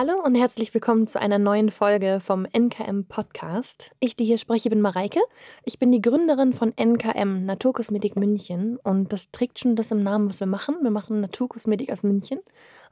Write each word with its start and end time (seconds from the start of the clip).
Hallo 0.00 0.22
und 0.24 0.36
herzlich 0.36 0.72
willkommen 0.74 1.08
zu 1.08 1.18
einer 1.18 1.40
neuen 1.40 1.72
Folge 1.72 2.20
vom 2.20 2.46
NKM 2.52 3.06
Podcast. 3.08 3.90
Ich, 3.98 4.14
die 4.14 4.26
hier 4.26 4.38
spreche, 4.38 4.70
bin 4.70 4.80
Mareike. 4.80 5.18
Ich 5.64 5.80
bin 5.80 5.90
die 5.90 6.00
Gründerin 6.00 6.52
von 6.52 6.72
NKM 6.76 7.44
Naturkosmetik 7.44 8.14
München 8.14 8.76
und 8.84 9.12
das 9.12 9.32
trägt 9.32 9.58
schon 9.58 9.74
das 9.74 9.90
im 9.90 10.04
Namen, 10.04 10.28
was 10.28 10.38
wir 10.38 10.46
machen. 10.46 10.76
Wir 10.82 10.92
machen 10.92 11.20
Naturkosmetik 11.20 11.90
aus 11.90 12.04
München, 12.04 12.38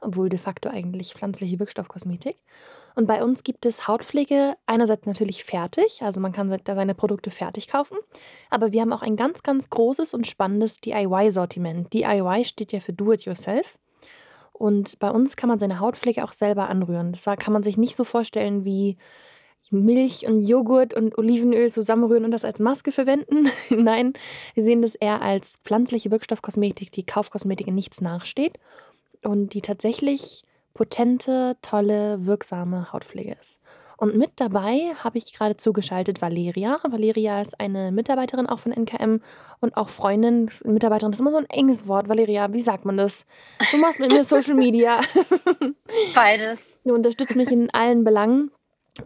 obwohl 0.01 0.27
de 0.27 0.37
facto 0.37 0.67
eigentlich 0.67 1.13
pflanzliche 1.13 1.59
Wirkstoffkosmetik. 1.59 2.35
Und 2.93 3.07
bei 3.07 3.23
uns 3.23 3.45
gibt 3.45 3.65
es 3.65 3.87
Hautpflege 3.87 4.57
einerseits 4.65 5.05
natürlich 5.05 5.45
fertig, 5.45 6.01
also 6.01 6.19
man 6.19 6.33
kann 6.33 6.49
seine 6.49 6.93
Produkte 6.93 7.31
fertig 7.31 7.69
kaufen, 7.69 7.95
aber 8.49 8.73
wir 8.73 8.81
haben 8.81 8.91
auch 8.91 9.01
ein 9.01 9.15
ganz, 9.15 9.43
ganz 9.43 9.69
großes 9.69 10.13
und 10.13 10.27
spannendes 10.27 10.81
DIY-Sortiment. 10.81 11.93
DIY 11.93 12.43
steht 12.43 12.73
ja 12.73 12.81
für 12.81 12.91
Do 12.91 13.13
It 13.13 13.21
Yourself. 13.21 13.77
Und 14.57 14.97
bei 14.97 15.11
uns 15.11 15.35
kann 15.35 15.49
man 15.49 15.59
seine 15.59 15.79
Hautpflege 15.79 16.23
auch 16.23 16.33
selber 16.33 16.67
anrühren. 16.67 17.11
Das 17.11 17.25
kann 17.37 17.53
man 17.53 17.61
sich 17.61 17.77
nicht 17.77 17.95
so 17.95 18.03
vorstellen 18.03 18.65
wie 18.65 18.97
Milch 19.69 20.25
und 20.25 20.45
Joghurt 20.45 20.93
und 20.93 21.17
Olivenöl 21.17 21.71
zusammenrühren 21.71 22.25
und 22.25 22.31
das 22.31 22.45
als 22.45 22.59
Maske 22.59 22.91
verwenden. 22.91 23.49
Nein, 23.69 24.13
wir 24.55 24.63
sehen 24.63 24.81
das 24.81 24.95
eher 24.95 25.21
als 25.21 25.57
pflanzliche 25.63 26.09
Wirkstoffkosmetik, 26.09 26.91
die 26.91 27.05
Kaufkosmetik 27.05 27.67
in 27.67 27.75
nichts 27.75 28.01
nachsteht 28.01 28.57
und 29.23 29.53
die 29.53 29.61
tatsächlich 29.61 30.43
potente, 30.73 31.57
tolle, 31.61 32.25
wirksame 32.25 32.91
Hautpflege 32.93 33.35
ist. 33.39 33.59
Und 33.97 34.15
mit 34.15 34.31
dabei 34.35 34.93
habe 35.03 35.17
ich 35.17 35.33
gerade 35.33 35.57
zugeschaltet 35.57 36.21
Valeria. 36.21 36.79
Valeria 36.87 37.41
ist 37.41 37.59
eine 37.59 37.91
Mitarbeiterin 37.91 38.47
auch 38.47 38.59
von 38.59 38.71
NKM 38.71 39.21
und 39.59 39.75
auch 39.75 39.89
Freundin. 39.89 40.51
Mitarbeiterin 40.63 41.11
das 41.11 41.17
ist 41.17 41.21
immer 41.21 41.31
so 41.31 41.37
ein 41.37 41.49
enges 41.49 41.87
Wort. 41.87 42.07
Valeria, 42.07 42.53
wie 42.53 42.61
sagt 42.61 42.85
man 42.85 42.97
das? 42.97 43.25
Du 43.71 43.77
machst 43.77 43.99
mit 43.99 44.11
mir 44.11 44.23
Social 44.23 44.53
Media. 44.53 45.01
Beides. 46.13 46.59
Du 46.83 46.93
unterstützt 46.93 47.35
mich 47.35 47.51
in 47.51 47.73
allen 47.73 48.03
Belangen. 48.03 48.51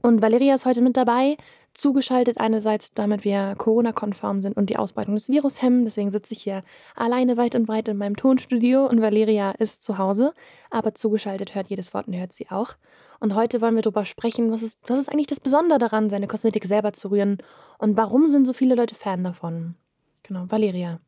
Und 0.01 0.21
Valeria 0.21 0.55
ist 0.55 0.65
heute 0.65 0.81
mit 0.81 0.97
dabei, 0.97 1.37
zugeschaltet 1.73 2.39
einerseits, 2.39 2.93
damit 2.93 3.23
wir 3.23 3.55
Corona-konform 3.57 4.41
sind 4.41 4.57
und 4.57 4.69
die 4.69 4.77
Ausbreitung 4.77 5.15
des 5.15 5.29
Virus 5.29 5.61
hemmen. 5.61 5.85
Deswegen 5.85 6.11
sitze 6.11 6.33
ich 6.33 6.43
hier 6.43 6.63
alleine 6.95 7.37
weit 7.37 7.55
und 7.55 7.65
breit 7.65 7.87
in 7.87 7.97
meinem 7.97 8.15
Tonstudio 8.15 8.85
und 8.85 9.01
Valeria 9.01 9.51
ist 9.51 9.83
zu 9.83 9.97
Hause. 9.97 10.33
Aber 10.69 10.95
zugeschaltet 10.95 11.55
hört 11.55 11.67
jedes 11.67 11.93
Wort 11.93 12.07
und 12.07 12.15
hört 12.15 12.33
sie 12.33 12.49
auch. 12.49 12.75
Und 13.19 13.35
heute 13.35 13.61
wollen 13.61 13.75
wir 13.75 13.83
darüber 13.83 14.05
sprechen, 14.05 14.51
was 14.51 14.63
ist, 14.63 14.81
was 14.89 14.99
ist 14.99 15.09
eigentlich 15.09 15.27
das 15.27 15.39
Besondere 15.39 15.79
daran, 15.79 16.09
seine 16.09 16.27
Kosmetik 16.27 16.65
selber 16.65 16.93
zu 16.93 17.09
rühren 17.09 17.37
und 17.77 17.95
warum 17.95 18.29
sind 18.29 18.45
so 18.45 18.53
viele 18.53 18.75
Leute 18.75 18.95
Fan 18.95 19.23
davon. 19.23 19.75
Genau, 20.23 20.45
Valeria. 20.47 20.99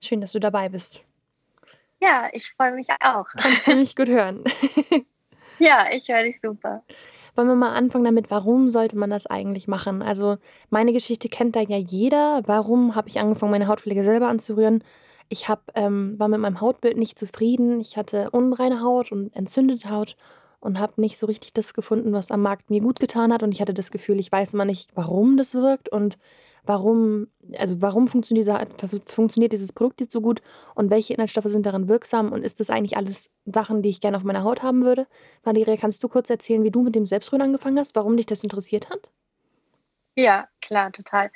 Schön, 0.00 0.20
dass 0.20 0.32
du 0.32 0.40
dabei 0.40 0.68
bist. 0.68 1.02
Ja, 2.00 2.28
ich 2.32 2.52
freue 2.52 2.72
mich 2.72 2.88
auch. 3.00 3.26
Kannst 3.36 3.66
du 3.68 3.76
mich 3.76 3.94
gut 3.94 4.08
hören? 4.08 4.42
ja, 5.58 5.86
ich 5.92 6.08
höre 6.08 6.24
dich 6.24 6.40
super. 6.42 6.82
Wollen 7.34 7.48
wir 7.48 7.54
mal 7.54 7.74
anfangen 7.74 8.04
damit, 8.04 8.30
warum 8.30 8.68
sollte 8.68 8.96
man 8.96 9.10
das 9.10 9.26
eigentlich 9.26 9.66
machen? 9.66 10.02
Also 10.02 10.36
meine 10.68 10.92
Geschichte 10.92 11.28
kennt 11.28 11.56
da 11.56 11.60
ja 11.60 11.78
jeder. 11.78 12.42
Warum 12.46 12.94
habe 12.94 13.08
ich 13.08 13.18
angefangen, 13.18 13.52
meine 13.52 13.68
Hautpflege 13.68 14.04
selber 14.04 14.28
anzurühren? 14.28 14.84
Ich 15.28 15.48
hab, 15.48 15.72
ähm, 15.74 16.18
war 16.18 16.28
mit 16.28 16.40
meinem 16.40 16.60
Hautbild 16.60 16.98
nicht 16.98 17.18
zufrieden. 17.18 17.80
Ich 17.80 17.96
hatte 17.96 18.30
unreine 18.30 18.82
Haut 18.82 19.12
und 19.12 19.34
entzündete 19.34 19.90
Haut 19.90 20.16
und 20.60 20.78
habe 20.78 21.00
nicht 21.00 21.16
so 21.16 21.26
richtig 21.26 21.54
das 21.54 21.72
gefunden, 21.72 22.12
was 22.12 22.30
am 22.30 22.42
Markt 22.42 22.68
mir 22.68 22.82
gut 22.82 23.00
getan 23.00 23.32
hat. 23.32 23.42
Und 23.42 23.52
ich 23.52 23.60
hatte 23.62 23.74
das 23.74 23.90
Gefühl, 23.90 24.20
ich 24.20 24.30
weiß 24.30 24.52
immer 24.52 24.66
nicht, 24.66 24.90
warum 24.94 25.38
das 25.38 25.54
wirkt 25.54 25.88
und 25.88 26.18
warum, 26.64 27.28
also 27.58 27.82
warum 27.82 28.08
funktioniert, 28.08 28.46
dieser, 28.46 28.66
funktioniert 29.06 29.52
dieses 29.52 29.72
Produkt 29.72 30.00
jetzt 30.00 30.12
so 30.12 30.20
gut 30.20 30.42
und 30.74 30.90
welche 30.90 31.14
Inhaltsstoffe 31.14 31.46
sind 31.46 31.66
darin 31.66 31.88
wirksam 31.88 32.32
und 32.32 32.44
ist 32.44 32.60
das 32.60 32.70
eigentlich 32.70 32.96
alles 32.96 33.34
Sachen, 33.44 33.82
die 33.82 33.88
ich 33.88 34.00
gerne 34.00 34.16
auf 34.16 34.24
meiner 34.24 34.44
Haut 34.44 34.62
haben 34.62 34.84
würde? 34.84 35.06
Valeria, 35.42 35.76
kannst 35.76 36.02
du 36.02 36.08
kurz 36.08 36.30
erzählen, 36.30 36.62
wie 36.62 36.70
du 36.70 36.82
mit 36.82 36.94
dem 36.94 37.06
Selbstrühren 37.06 37.42
angefangen 37.42 37.78
hast, 37.78 37.96
warum 37.96 38.16
dich 38.16 38.26
das 38.26 38.42
interessiert 38.42 38.90
hat? 38.90 39.10
Ja, 40.14 40.48
klar, 40.60 40.92
total. 40.92 41.30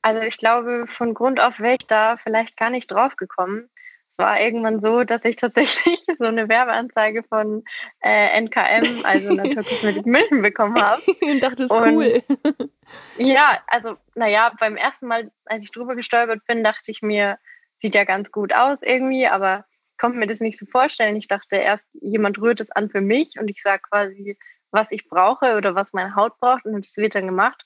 Also 0.00 0.22
ich 0.22 0.36
glaube, 0.36 0.86
von 0.88 1.14
Grund 1.14 1.38
auf 1.38 1.60
wäre 1.60 1.74
ich 1.74 1.86
da 1.86 2.16
vielleicht 2.16 2.56
gar 2.56 2.70
nicht 2.70 2.90
drauf 2.90 3.16
gekommen 3.16 3.70
es 4.12 4.18
war 4.18 4.38
irgendwann 4.38 4.80
so, 4.80 5.04
dass 5.04 5.24
ich 5.24 5.36
tatsächlich 5.36 6.04
so 6.18 6.26
eine 6.26 6.48
Werbeanzeige 6.48 7.22
von 7.22 7.64
äh, 8.00 8.38
NKM, 8.40 9.04
also 9.04 9.32
Naturkosmetik 9.32 10.04
München, 10.06 10.42
bekommen 10.42 10.80
habe. 10.80 11.02
Und 11.22 11.42
dachte, 11.42 11.66
das 11.66 11.70
ist 11.70 11.72
cool. 11.72 12.22
ja, 13.16 13.58
also, 13.68 13.96
naja, 14.14 14.52
beim 14.60 14.76
ersten 14.76 15.06
Mal, 15.06 15.30
als 15.46 15.64
ich 15.64 15.72
drüber 15.72 15.96
gestolpert 15.96 16.46
bin, 16.46 16.62
dachte 16.62 16.90
ich 16.90 17.00
mir, 17.00 17.38
sieht 17.80 17.94
ja 17.94 18.04
ganz 18.04 18.30
gut 18.30 18.52
aus 18.54 18.78
irgendwie, 18.82 19.26
aber 19.26 19.64
konnte 19.98 20.18
mir 20.18 20.26
das 20.26 20.40
nicht 20.40 20.58
so 20.58 20.66
vorstellen. 20.66 21.16
Ich 21.16 21.28
dachte 21.28 21.56
erst, 21.56 21.84
jemand 21.94 22.38
rührt 22.38 22.60
es 22.60 22.70
an 22.70 22.90
für 22.90 23.00
mich 23.00 23.38
und 23.40 23.48
ich 23.48 23.62
sage 23.62 23.82
quasi, 23.88 24.36
was 24.70 24.86
ich 24.90 25.08
brauche 25.08 25.56
oder 25.56 25.74
was 25.74 25.92
meine 25.92 26.14
Haut 26.14 26.38
braucht 26.38 26.66
und 26.66 26.84
das 26.84 26.96
wird 26.96 27.14
dann 27.14 27.26
gemacht. 27.26 27.64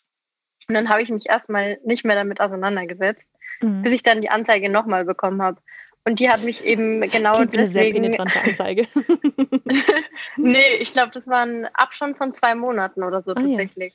Und 0.68 0.74
dann 0.74 0.88
habe 0.88 1.02
ich 1.02 1.08
mich 1.08 1.28
erstmal 1.28 1.78
nicht 1.84 2.04
mehr 2.04 2.16
damit 2.16 2.40
auseinandergesetzt, 2.40 3.26
mhm. 3.60 3.82
bis 3.82 3.92
ich 3.92 4.02
dann 4.02 4.20
die 4.20 4.30
Anzeige 4.30 4.68
nochmal 4.68 5.04
bekommen 5.04 5.42
habe. 5.42 5.60
Und 6.06 6.20
die 6.20 6.30
hat 6.30 6.44
mich 6.44 6.64
eben 6.64 7.00
genau 7.00 7.32
Klingt 7.32 7.54
deswegen. 7.54 7.58
Eine 7.58 7.66
sehr 7.66 7.92
penetrante 7.92 8.40
Anzeige. 8.40 8.86
nee, 10.36 10.76
ich 10.78 10.92
glaube, 10.92 11.10
das 11.12 11.26
war 11.26 11.44
ein 11.44 11.66
Abstand 11.74 12.16
von 12.16 12.32
zwei 12.32 12.54
Monaten 12.54 13.02
oder 13.02 13.22
so 13.22 13.32
ah, 13.32 13.34
tatsächlich. 13.34 13.92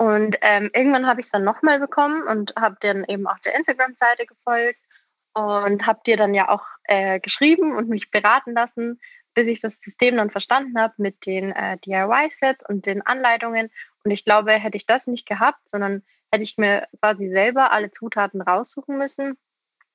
Ja. 0.00 0.06
Und 0.06 0.38
ähm, 0.40 0.70
irgendwann 0.74 1.06
habe 1.06 1.20
ich 1.20 1.26
es 1.26 1.30
dann 1.30 1.44
nochmal 1.44 1.78
bekommen 1.78 2.26
und 2.26 2.54
habe 2.56 2.76
dann 2.80 3.04
eben 3.04 3.26
auch 3.26 3.38
der 3.40 3.54
Instagram-Seite 3.54 4.24
gefolgt 4.24 4.80
und 5.34 5.86
habe 5.86 6.00
dir 6.06 6.16
dann 6.16 6.32
ja 6.32 6.48
auch 6.48 6.64
äh, 6.84 7.20
geschrieben 7.20 7.76
und 7.76 7.90
mich 7.90 8.10
beraten 8.10 8.54
lassen, 8.54 8.98
bis 9.34 9.46
ich 9.48 9.60
das 9.60 9.74
System 9.84 10.16
dann 10.16 10.30
verstanden 10.30 10.80
habe 10.80 10.94
mit 10.96 11.26
den 11.26 11.52
äh, 11.52 11.76
DIY-Sets 11.76 12.66
und 12.66 12.86
den 12.86 13.02
Anleitungen. 13.06 13.70
Und 14.02 14.12
ich 14.12 14.24
glaube, 14.24 14.52
hätte 14.52 14.78
ich 14.78 14.86
das 14.86 15.06
nicht 15.06 15.28
gehabt, 15.28 15.60
sondern 15.68 16.02
hätte 16.32 16.42
ich 16.42 16.56
mir 16.56 16.88
quasi 17.00 17.28
selber 17.28 17.70
alle 17.70 17.90
Zutaten 17.90 18.40
raussuchen 18.40 18.96
müssen 18.96 19.36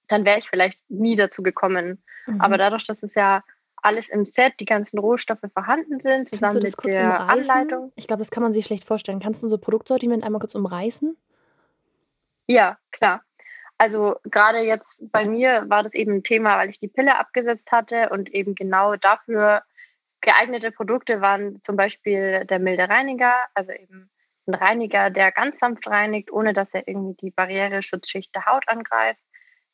dann 0.07 0.25
wäre 0.25 0.39
ich 0.39 0.49
vielleicht 0.49 0.79
nie 0.89 1.15
dazu 1.15 1.43
gekommen. 1.43 2.03
Mhm. 2.25 2.41
Aber 2.41 2.57
dadurch, 2.57 2.85
dass 2.85 3.01
es 3.03 3.13
ja 3.15 3.43
alles 3.81 4.09
im 4.09 4.25
Set, 4.25 4.53
die 4.59 4.65
ganzen 4.65 4.99
Rohstoffe 4.99 5.45
vorhanden 5.53 5.99
sind, 5.99 6.29
zusammen 6.29 6.61
mit 6.61 6.75
der 6.85 7.21
umreißen? 7.21 7.51
Anleitung. 7.51 7.91
Ich 7.95 8.07
glaube, 8.07 8.21
das 8.21 8.31
kann 8.31 8.43
man 8.43 8.51
sich 8.51 8.65
schlecht 8.65 8.83
vorstellen. 8.83 9.19
Kannst 9.19 9.43
du 9.43 9.45
unser 9.45 9.57
Produktsortiment 9.57 10.23
einmal 10.23 10.39
kurz 10.39 10.55
umreißen? 10.55 11.15
Ja, 12.47 12.77
klar. 12.91 13.21
Also 13.77 14.15
gerade 14.23 14.59
jetzt 14.59 14.99
bei 15.11 15.25
mir 15.25 15.65
war 15.67 15.83
das 15.83 15.93
eben 15.93 16.15
ein 16.15 16.23
Thema, 16.23 16.57
weil 16.57 16.69
ich 16.69 16.79
die 16.79 16.87
Pille 16.87 17.19
abgesetzt 17.19 17.71
hatte 17.71 18.09
und 18.09 18.33
eben 18.33 18.55
genau 18.55 18.95
dafür 18.95 19.61
geeignete 20.21 20.71
Produkte 20.71 21.21
waren 21.21 21.61
zum 21.63 21.75
Beispiel 21.75 22.43
der 22.45 22.57
milde 22.57 22.89
Reiniger, 22.89 23.33
also 23.53 23.71
eben 23.71 24.09
ein 24.47 24.55
Reiniger, 24.55 25.09
der 25.09 25.31
ganz 25.31 25.59
sanft 25.59 25.87
reinigt, 25.87 26.31
ohne 26.31 26.53
dass 26.53 26.73
er 26.73 26.87
irgendwie 26.87 27.15
die 27.27 27.31
Barriere-Schutzschicht 27.31 28.33
der 28.33 28.45
Haut 28.45 28.67
angreift. 28.67 29.21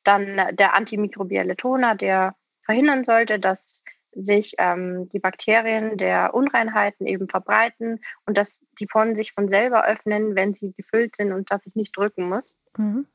Dann 0.03 0.55
der 0.55 0.73
antimikrobielle 0.73 1.55
Toner, 1.55 1.95
der 1.95 2.35
verhindern 2.63 3.03
sollte, 3.03 3.39
dass 3.39 3.83
sich 4.15 4.55
ähm, 4.57 5.09
die 5.09 5.19
Bakterien 5.19 5.97
der 5.97 6.33
Unreinheiten 6.33 7.07
eben 7.07 7.27
verbreiten 7.27 7.99
und 8.25 8.37
dass 8.37 8.59
die 8.79 8.85
Poren 8.85 9.15
sich 9.15 9.33
von 9.33 9.49
selber 9.49 9.85
öffnen, 9.85 10.35
wenn 10.35 10.53
sie 10.53 10.73
gefüllt 10.73 11.15
sind 11.15 11.31
und 11.31 11.51
dass 11.51 11.65
ich 11.65 11.75
nicht 11.75 11.97
drücken 11.97 12.29
muss. 12.29 12.55
Mhm. 12.77 13.07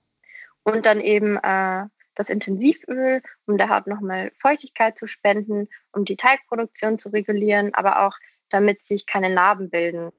Und 0.64 0.86
dann 0.86 1.00
eben 1.00 1.36
äh, 1.36 1.86
das 2.14 2.28
Intensivöl, 2.28 3.22
um 3.46 3.56
der 3.56 3.68
Haut 3.68 3.86
nochmal 3.86 4.32
Feuchtigkeit 4.40 4.98
zu 4.98 5.06
spenden, 5.06 5.68
um 5.92 6.04
die 6.04 6.16
Teigproduktion 6.16 6.98
zu 6.98 7.10
regulieren, 7.10 7.74
aber 7.74 8.06
auch 8.06 8.16
damit 8.50 8.84
sich 8.84 9.06
keine 9.06 9.30
Narben 9.30 9.70
bilden. 9.70 10.10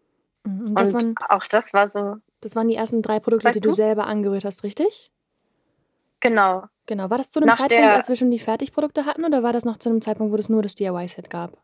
Mhm. 0.46 0.68
Und, 0.68 0.78
und 0.78 0.94
waren, 0.94 1.16
auch 1.28 1.46
das 1.48 1.74
war 1.74 1.90
so. 1.90 2.16
Das 2.42 2.56
waren 2.56 2.70
die 2.70 2.76
ersten 2.76 3.02
drei 3.02 3.20
Produkte, 3.20 3.52
die 3.52 3.60
du, 3.60 3.70
du 3.70 3.76
selber 3.76 4.08
angerührt 4.08 4.46
hast, 4.46 4.64
richtig? 4.64 5.12
Genau. 6.20 6.64
Genau. 6.86 7.10
War 7.10 7.18
das 7.18 7.30
zu 7.30 7.40
einem 7.40 7.48
Nach 7.48 7.58
Zeitpunkt, 7.58 7.84
der, 7.84 7.96
als 7.96 8.10
wir 8.10 8.16
schon 8.16 8.32
die 8.32 8.40
Fertigprodukte 8.40 9.06
hatten, 9.06 9.24
oder 9.24 9.44
war 9.44 9.54
das 9.54 9.66
noch 9.66 9.78
zu 9.78 9.90
einem 9.90 10.02
Zeitpunkt, 10.02 10.34
wo 10.34 10.38
es 10.38 10.50
nur 10.50 10.62
das 10.62 10.76
DIY-Set 10.76 11.30
gab? 11.30 11.58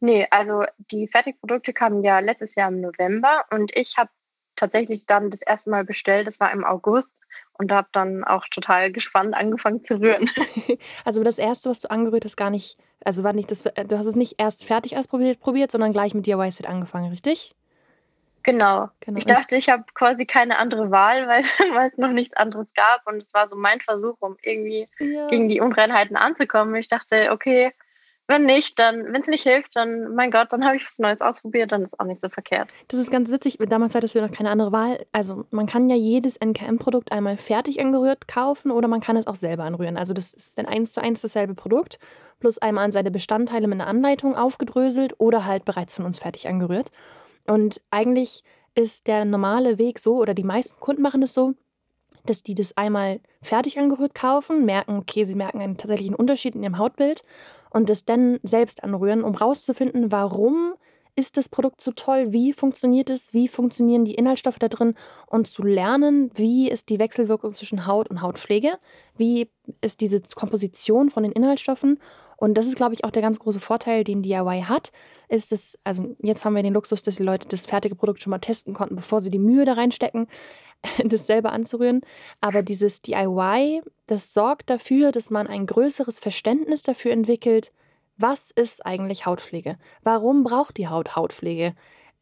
Nee, 0.00 0.26
also 0.30 0.64
die 0.90 1.08
Fertigprodukte 1.08 1.72
kamen 1.72 2.04
ja 2.04 2.20
letztes 2.20 2.54
Jahr 2.54 2.68
im 2.68 2.80
November 2.80 3.44
und 3.50 3.70
ich 3.76 3.96
habe 3.96 4.10
tatsächlich 4.56 5.06
dann 5.06 5.30
das 5.30 5.42
erste 5.42 5.70
Mal 5.70 5.84
bestellt, 5.84 6.26
das 6.26 6.40
war 6.40 6.52
im 6.52 6.64
August 6.64 7.08
und 7.58 7.72
habe 7.72 7.88
dann 7.92 8.24
auch 8.24 8.46
total 8.48 8.92
gespannt 8.92 9.34
angefangen 9.34 9.84
zu 9.84 10.00
rühren. 10.00 10.30
Also 11.04 11.22
das 11.24 11.38
erste, 11.38 11.70
was 11.70 11.80
du 11.80 11.90
angerührt 11.90 12.24
hast, 12.24 12.36
gar 12.36 12.50
nicht, 12.50 12.78
also 13.04 13.24
war 13.24 13.32
nicht 13.32 13.50
das, 13.50 13.62
du 13.62 13.98
hast 13.98 14.06
es 14.06 14.16
nicht 14.16 14.36
erst 14.38 14.64
fertig 14.64 14.96
ausprobiert, 14.96 15.40
probiert, 15.40 15.72
sondern 15.72 15.92
gleich 15.92 16.14
mit 16.14 16.26
DIY-Set 16.26 16.66
angefangen, 16.66 17.10
richtig? 17.10 17.54
Genau. 18.48 18.88
genau. 19.00 19.18
Ich 19.18 19.26
dachte, 19.26 19.56
ich 19.56 19.68
habe 19.68 19.84
quasi 19.94 20.24
keine 20.24 20.58
andere 20.58 20.90
Wahl, 20.90 21.28
weil, 21.28 21.44
weil 21.74 21.90
es 21.90 21.98
noch 21.98 22.12
nichts 22.12 22.36
anderes 22.36 22.66
gab. 22.74 23.06
Und 23.06 23.22
es 23.22 23.34
war 23.34 23.48
so 23.48 23.56
mein 23.56 23.80
Versuch, 23.80 24.16
um 24.20 24.36
irgendwie 24.42 24.86
ja. 24.98 25.28
gegen 25.28 25.48
die 25.48 25.60
Unreinheiten 25.60 26.16
anzukommen. 26.16 26.74
Ich 26.76 26.88
dachte, 26.88 27.30
okay, 27.30 27.72
wenn 28.26 28.44
nicht, 28.44 28.78
dann, 28.78 29.12
wenn 29.12 29.22
es 29.22 29.26
nicht 29.26 29.42
hilft, 29.42 29.74
dann, 29.74 30.14
mein 30.14 30.30
Gott, 30.30 30.52
dann 30.52 30.64
habe 30.64 30.76
ich 30.76 30.82
was 30.82 30.98
Neues 30.98 31.20
ausprobiert, 31.20 31.72
dann 31.72 31.84
ist 31.84 31.98
auch 31.98 32.04
nicht 32.04 32.20
so 32.20 32.28
verkehrt. 32.28 32.68
Das 32.88 33.00
ist 33.00 33.10
ganz 33.10 33.30
witzig. 33.30 33.56
Damals 33.58 33.94
hattest 33.94 34.14
du 34.14 34.20
noch 34.20 34.30
keine 34.30 34.50
andere 34.50 34.70
Wahl. 34.70 35.06
Also 35.12 35.46
man 35.50 35.66
kann 35.66 35.88
ja 35.88 35.96
jedes 35.96 36.36
NKM-Produkt 36.36 37.10
einmal 37.10 37.38
fertig 37.38 37.80
angerührt 37.80 38.28
kaufen 38.28 38.70
oder 38.70 38.86
man 38.86 39.00
kann 39.00 39.16
es 39.16 39.26
auch 39.26 39.34
selber 39.34 39.64
anrühren. 39.64 39.96
Also 39.96 40.12
das 40.12 40.34
ist 40.34 40.58
dann 40.58 40.66
eins 40.66 40.92
zu 40.92 41.02
eins 41.02 41.22
dasselbe 41.22 41.54
Produkt, 41.54 41.98
plus 42.38 42.58
einmal 42.58 42.84
an 42.84 42.92
seine 42.92 43.10
Bestandteile 43.10 43.66
mit 43.66 43.80
einer 43.80 43.88
Anleitung 43.88 44.36
aufgedröselt 44.36 45.14
oder 45.18 45.46
halt 45.46 45.64
bereits 45.64 45.96
von 45.96 46.04
uns 46.04 46.18
fertig 46.18 46.48
angerührt. 46.48 46.90
Und 47.48 47.80
eigentlich 47.90 48.44
ist 48.74 49.06
der 49.06 49.24
normale 49.24 49.78
Weg 49.78 49.98
so, 49.98 50.16
oder 50.16 50.34
die 50.34 50.44
meisten 50.44 50.78
Kunden 50.80 51.02
machen 51.02 51.22
es 51.22 51.34
so, 51.34 51.54
dass 52.26 52.42
die 52.42 52.54
das 52.54 52.76
einmal 52.76 53.20
fertig 53.42 53.78
angerührt 53.78 54.14
kaufen, 54.14 54.64
merken, 54.64 54.98
okay, 54.98 55.24
sie 55.24 55.34
merken 55.34 55.60
einen 55.60 55.76
tatsächlichen 55.76 56.14
Unterschied 56.14 56.54
in 56.54 56.62
ihrem 56.62 56.78
Hautbild 56.78 57.24
und 57.70 57.88
das 57.88 58.04
dann 58.04 58.38
selbst 58.42 58.84
anrühren, 58.84 59.24
um 59.24 59.34
rauszufinden, 59.34 60.12
warum 60.12 60.74
ist 61.16 61.36
das 61.36 61.48
Produkt 61.48 61.80
so 61.80 61.90
toll, 61.90 62.32
wie 62.32 62.52
funktioniert 62.52 63.10
es, 63.10 63.34
wie 63.34 63.48
funktionieren 63.48 64.04
die 64.04 64.14
Inhaltsstoffe 64.14 64.60
da 64.60 64.68
drin 64.68 64.94
und 65.26 65.48
zu 65.48 65.64
lernen, 65.64 66.30
wie 66.34 66.70
ist 66.70 66.90
die 66.90 67.00
Wechselwirkung 67.00 67.54
zwischen 67.54 67.86
Haut 67.86 68.08
und 68.08 68.22
Hautpflege, 68.22 68.78
wie 69.16 69.50
ist 69.80 70.00
diese 70.00 70.22
Komposition 70.36 71.10
von 71.10 71.24
den 71.24 71.32
Inhaltsstoffen 71.32 71.98
und 72.38 72.54
das 72.54 72.66
ist, 72.66 72.76
glaube 72.76 72.94
ich, 72.94 73.04
auch 73.04 73.10
der 73.10 73.22
ganz 73.22 73.38
große 73.40 73.60
Vorteil, 73.60 74.04
den 74.04 74.22
DIY 74.22 74.64
hat, 74.68 74.92
ist 75.28 75.52
es, 75.52 75.76
also 75.82 76.16
jetzt 76.22 76.44
haben 76.44 76.54
wir 76.54 76.62
den 76.62 76.72
Luxus, 76.72 77.02
dass 77.02 77.16
die 77.16 77.24
Leute 77.24 77.48
das 77.48 77.66
fertige 77.66 77.96
Produkt 77.96 78.22
schon 78.22 78.30
mal 78.30 78.38
testen 78.38 78.74
konnten, 78.74 78.96
bevor 78.96 79.20
sie 79.20 79.30
die 79.30 79.40
Mühe 79.40 79.64
da 79.64 79.74
reinstecken. 79.74 80.28
das 81.04 81.26
selber 81.26 81.50
anzurühren. 81.50 82.02
Aber 82.40 82.62
dieses 82.62 83.02
DIY, 83.02 83.82
das 84.06 84.32
sorgt 84.32 84.70
dafür, 84.70 85.10
dass 85.10 85.28
man 85.28 85.48
ein 85.48 85.66
größeres 85.66 86.20
Verständnis 86.20 86.82
dafür 86.82 87.10
entwickelt, 87.10 87.72
was 88.16 88.50
ist 88.50 88.84
eigentlich 88.84 89.26
Hautpflege? 89.26 89.76
Warum 90.02 90.42
braucht 90.44 90.76
die 90.76 90.88
Haut 90.88 91.16
Hautpflege? 91.16 91.74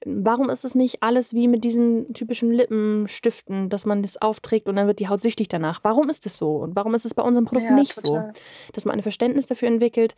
Warum 0.05 0.51
ist 0.51 0.65
es 0.65 0.75
nicht 0.75 1.03
alles 1.03 1.33
wie 1.33 1.49
mit 1.49 1.65
diesen 1.65 2.13
typischen 2.13 2.53
Lippenstiften, 2.53 3.71
dass 3.71 3.87
man 3.87 4.03
das 4.03 4.21
aufträgt 4.21 4.69
und 4.69 4.77
dann 4.77 4.87
wird 4.87 5.01
die 5.01 5.09
Haut 5.09 5.23
süchtig 5.23 5.49
danach? 5.49 5.81
Warum 5.83 6.09
ist 6.09 6.27
es 6.27 6.37
so? 6.37 6.57
Und 6.57 6.77
warum 6.77 6.95
ist 6.95 7.07
es 7.07 7.15
bei 7.15 7.23
unserem 7.23 7.47
Produkt 7.47 7.67
ja, 7.67 7.75
nicht 7.75 7.95
total. 7.95 8.33
so? 8.35 8.41
Dass 8.73 8.85
man 8.85 8.97
ein 8.97 9.03
Verständnis 9.03 9.47
dafür 9.47 9.69
entwickelt, 9.69 10.15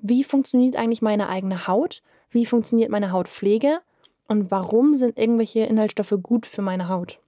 wie 0.00 0.24
funktioniert 0.24 0.76
eigentlich 0.76 1.02
meine 1.02 1.28
eigene 1.28 1.66
Haut? 1.66 2.02
Wie 2.30 2.46
funktioniert 2.46 2.90
meine 2.90 3.12
Hautpflege? 3.12 3.80
Und 4.28 4.50
warum 4.50 4.96
sind 4.96 5.18
irgendwelche 5.18 5.60
Inhaltsstoffe 5.60 6.14
gut 6.22 6.46
für 6.46 6.62
meine 6.62 6.88
Haut? 6.88 7.18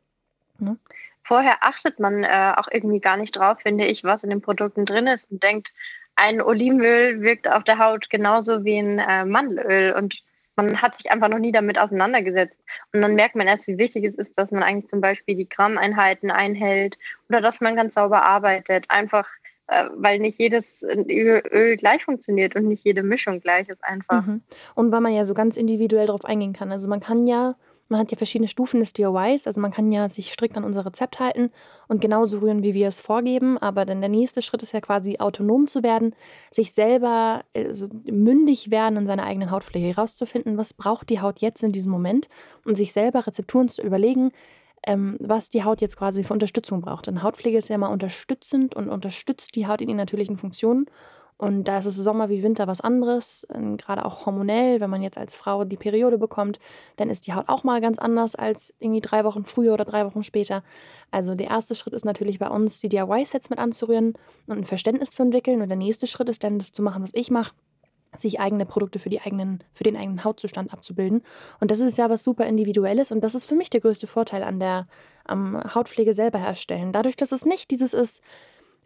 Ne? 0.58 0.76
Vorher 1.22 1.64
achtet 1.64 2.00
man 2.00 2.22
äh, 2.24 2.52
auch 2.56 2.68
irgendwie 2.70 3.00
gar 3.00 3.16
nicht 3.16 3.36
drauf, 3.36 3.58
finde 3.60 3.86
ich, 3.86 4.04
was 4.04 4.24
in 4.24 4.30
den 4.30 4.42
Produkten 4.42 4.84
drin 4.84 5.06
ist 5.06 5.30
und 5.30 5.42
denkt, 5.42 5.72
ein 6.16 6.40
Olivenöl 6.40 7.22
wirkt 7.22 7.48
auf 7.48 7.64
der 7.64 7.78
Haut 7.78 8.10
genauso 8.10 8.64
wie 8.64 8.78
ein 8.78 8.98
äh, 8.98 9.24
Mandelöl 9.24 9.92
und 9.92 10.22
man 10.56 10.80
hat 10.80 10.96
sich 10.96 11.10
einfach 11.10 11.28
noch 11.28 11.38
nie 11.38 11.52
damit 11.52 11.78
auseinandergesetzt. 11.78 12.56
Und 12.92 13.02
dann 13.02 13.14
merkt 13.14 13.34
man 13.34 13.46
erst, 13.46 13.66
wie 13.66 13.78
wichtig 13.78 14.04
es 14.04 14.14
ist, 14.14 14.38
dass 14.38 14.50
man 14.50 14.62
eigentlich 14.62 14.88
zum 14.88 15.00
Beispiel 15.00 15.36
die 15.36 15.48
Grammeinheiten 15.48 16.30
einhält 16.30 16.98
oder 17.28 17.40
dass 17.40 17.60
man 17.60 17.76
ganz 17.76 17.94
sauber 17.94 18.22
arbeitet. 18.22 18.86
Einfach, 18.88 19.28
äh, 19.66 19.84
weil 19.94 20.18
nicht 20.18 20.38
jedes 20.38 20.64
Öl 20.82 21.76
gleich 21.76 22.04
funktioniert 22.04 22.54
und 22.54 22.68
nicht 22.68 22.84
jede 22.84 23.02
Mischung 23.02 23.40
gleich 23.40 23.68
ist 23.68 23.82
einfach. 23.84 24.26
Mhm. 24.26 24.42
Und 24.74 24.92
weil 24.92 25.00
man 25.00 25.14
ja 25.14 25.24
so 25.24 25.34
ganz 25.34 25.56
individuell 25.56 26.06
darauf 26.06 26.24
eingehen 26.24 26.52
kann. 26.52 26.70
Also 26.70 26.88
man 26.88 27.00
kann 27.00 27.26
ja 27.26 27.56
man 27.88 28.00
hat 28.00 28.10
ja 28.10 28.16
verschiedene 28.16 28.48
Stufen 28.48 28.80
des 28.80 28.92
DIYs, 28.92 29.46
also 29.46 29.60
man 29.60 29.70
kann 29.70 29.92
ja 29.92 30.08
sich 30.08 30.32
strikt 30.32 30.56
an 30.56 30.64
unser 30.64 30.86
Rezept 30.86 31.20
halten 31.20 31.50
und 31.86 32.00
genauso 32.00 32.38
rühren, 32.38 32.62
wie 32.62 32.74
wir 32.74 32.88
es 32.88 33.00
vorgeben. 33.00 33.58
Aber 33.58 33.84
dann 33.84 34.00
der 34.00 34.10
nächste 34.10 34.42
Schritt 34.42 34.62
ist 34.62 34.72
ja 34.72 34.80
quasi 34.80 35.18
autonom 35.18 35.66
zu 35.66 35.82
werden, 35.82 36.14
sich 36.50 36.72
selber 36.72 37.44
also 37.54 37.88
mündig 38.10 38.70
werden 38.70 38.96
in 38.96 39.06
seiner 39.06 39.24
eigenen 39.24 39.50
Hautpflege, 39.50 39.88
herauszufinden, 39.88 40.56
was 40.56 40.72
braucht 40.72 41.10
die 41.10 41.20
Haut 41.20 41.40
jetzt 41.40 41.62
in 41.62 41.72
diesem 41.72 41.92
Moment 41.92 42.28
und 42.64 42.76
sich 42.76 42.92
selber 42.92 43.26
Rezepturen 43.26 43.68
zu 43.68 43.82
überlegen, 43.82 44.32
ähm, 44.86 45.16
was 45.20 45.50
die 45.50 45.64
Haut 45.64 45.80
jetzt 45.80 45.96
quasi 45.96 46.24
für 46.24 46.32
Unterstützung 46.32 46.80
braucht. 46.80 47.06
Denn 47.06 47.22
Hautpflege 47.22 47.58
ist 47.58 47.68
ja 47.68 47.78
mal 47.78 47.88
unterstützend 47.88 48.74
und 48.74 48.88
unterstützt 48.88 49.54
die 49.56 49.66
Haut 49.66 49.80
in 49.80 49.88
den 49.88 49.96
natürlichen 49.96 50.36
Funktionen. 50.36 50.86
Und 51.36 51.64
da 51.64 51.78
ist 51.78 51.86
es 51.86 51.96
Sommer 51.96 52.28
wie 52.28 52.44
Winter 52.44 52.68
was 52.68 52.80
anderes, 52.80 53.46
ähm, 53.52 53.76
gerade 53.76 54.04
auch 54.04 54.24
hormonell. 54.24 54.80
Wenn 54.80 54.90
man 54.90 55.02
jetzt 55.02 55.18
als 55.18 55.34
Frau 55.34 55.64
die 55.64 55.76
Periode 55.76 56.16
bekommt, 56.16 56.60
dann 56.96 57.10
ist 57.10 57.26
die 57.26 57.34
Haut 57.34 57.48
auch 57.48 57.64
mal 57.64 57.80
ganz 57.80 57.98
anders 57.98 58.36
als 58.36 58.72
irgendwie 58.78 59.00
drei 59.00 59.24
Wochen 59.24 59.44
früher 59.44 59.74
oder 59.74 59.84
drei 59.84 60.06
Wochen 60.06 60.22
später. 60.22 60.62
Also 61.10 61.34
der 61.34 61.48
erste 61.48 61.74
Schritt 61.74 61.92
ist 61.92 62.04
natürlich 62.04 62.38
bei 62.38 62.48
uns, 62.48 62.80
die 62.80 62.88
DIY-Sets 62.88 63.50
mit 63.50 63.58
anzurühren 63.58 64.14
und 64.46 64.58
ein 64.58 64.64
Verständnis 64.64 65.10
zu 65.10 65.22
entwickeln. 65.22 65.60
Und 65.60 65.68
der 65.68 65.76
nächste 65.76 66.06
Schritt 66.06 66.28
ist 66.28 66.44
dann, 66.44 66.58
das 66.58 66.72
zu 66.72 66.82
machen, 66.82 67.02
was 67.02 67.10
ich 67.14 67.32
mache, 67.32 67.52
sich 68.16 68.38
eigene 68.38 68.64
Produkte 68.64 69.00
für, 69.00 69.10
die 69.10 69.20
eigenen, 69.20 69.64
für 69.72 69.82
den 69.82 69.96
eigenen 69.96 70.22
Hautzustand 70.22 70.72
abzubilden. 70.72 71.22
Und 71.58 71.72
das 71.72 71.80
ist 71.80 71.98
ja 71.98 72.10
was 72.10 72.22
super 72.22 72.46
Individuelles 72.46 73.10
und 73.10 73.22
das 73.22 73.34
ist 73.34 73.44
für 73.44 73.56
mich 73.56 73.70
der 73.70 73.80
größte 73.80 74.06
Vorteil 74.06 74.44
an 74.44 74.60
der 74.60 74.86
am 75.24 75.62
Hautpflege 75.74 76.14
selber 76.14 76.38
herstellen. 76.38 76.92
Dadurch, 76.92 77.16
dass 77.16 77.32
es 77.32 77.44
nicht 77.44 77.70
dieses 77.70 77.94
ist, 77.94 78.22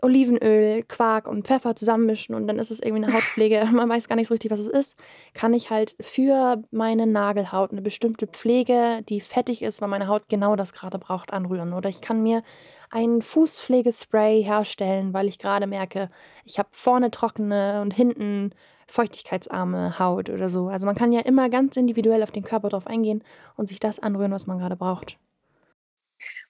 Olivenöl, 0.00 0.82
Quark 0.84 1.26
und 1.26 1.46
Pfeffer 1.46 1.74
zusammenmischen 1.74 2.34
und 2.34 2.46
dann 2.46 2.58
ist 2.58 2.70
es 2.70 2.80
irgendwie 2.80 3.04
eine 3.04 3.14
Hautpflege. 3.14 3.64
Man 3.72 3.88
weiß 3.88 4.08
gar 4.08 4.16
nicht 4.16 4.28
so 4.28 4.34
richtig, 4.34 4.50
was 4.50 4.60
es 4.60 4.68
ist. 4.68 4.98
Kann 5.34 5.54
ich 5.54 5.70
halt 5.70 5.96
für 6.00 6.62
meine 6.70 7.06
Nagelhaut 7.06 7.72
eine 7.72 7.82
bestimmte 7.82 8.26
Pflege, 8.26 9.02
die 9.08 9.20
fettig 9.20 9.62
ist, 9.62 9.80
weil 9.80 9.88
meine 9.88 10.08
Haut 10.08 10.28
genau 10.28 10.56
das 10.56 10.72
gerade 10.72 10.98
braucht, 10.98 11.32
anrühren. 11.32 11.72
Oder 11.72 11.88
ich 11.88 12.00
kann 12.00 12.22
mir 12.22 12.42
ein 12.90 13.22
Fußpflegespray 13.22 14.42
herstellen, 14.42 15.12
weil 15.12 15.28
ich 15.28 15.38
gerade 15.38 15.66
merke, 15.66 16.10
ich 16.44 16.58
habe 16.58 16.68
vorne 16.72 17.10
trockene 17.10 17.80
und 17.82 17.92
hinten 17.92 18.52
feuchtigkeitsarme 18.86 19.98
Haut 19.98 20.30
oder 20.30 20.48
so. 20.48 20.68
Also 20.68 20.86
man 20.86 20.94
kann 20.94 21.12
ja 21.12 21.20
immer 21.20 21.50
ganz 21.50 21.76
individuell 21.76 22.22
auf 22.22 22.32
den 22.32 22.42
Körper 22.42 22.70
drauf 22.70 22.86
eingehen 22.86 23.22
und 23.56 23.68
sich 23.68 23.80
das 23.80 24.00
anrühren, 24.00 24.32
was 24.32 24.46
man 24.46 24.58
gerade 24.58 24.76
braucht. 24.76 25.18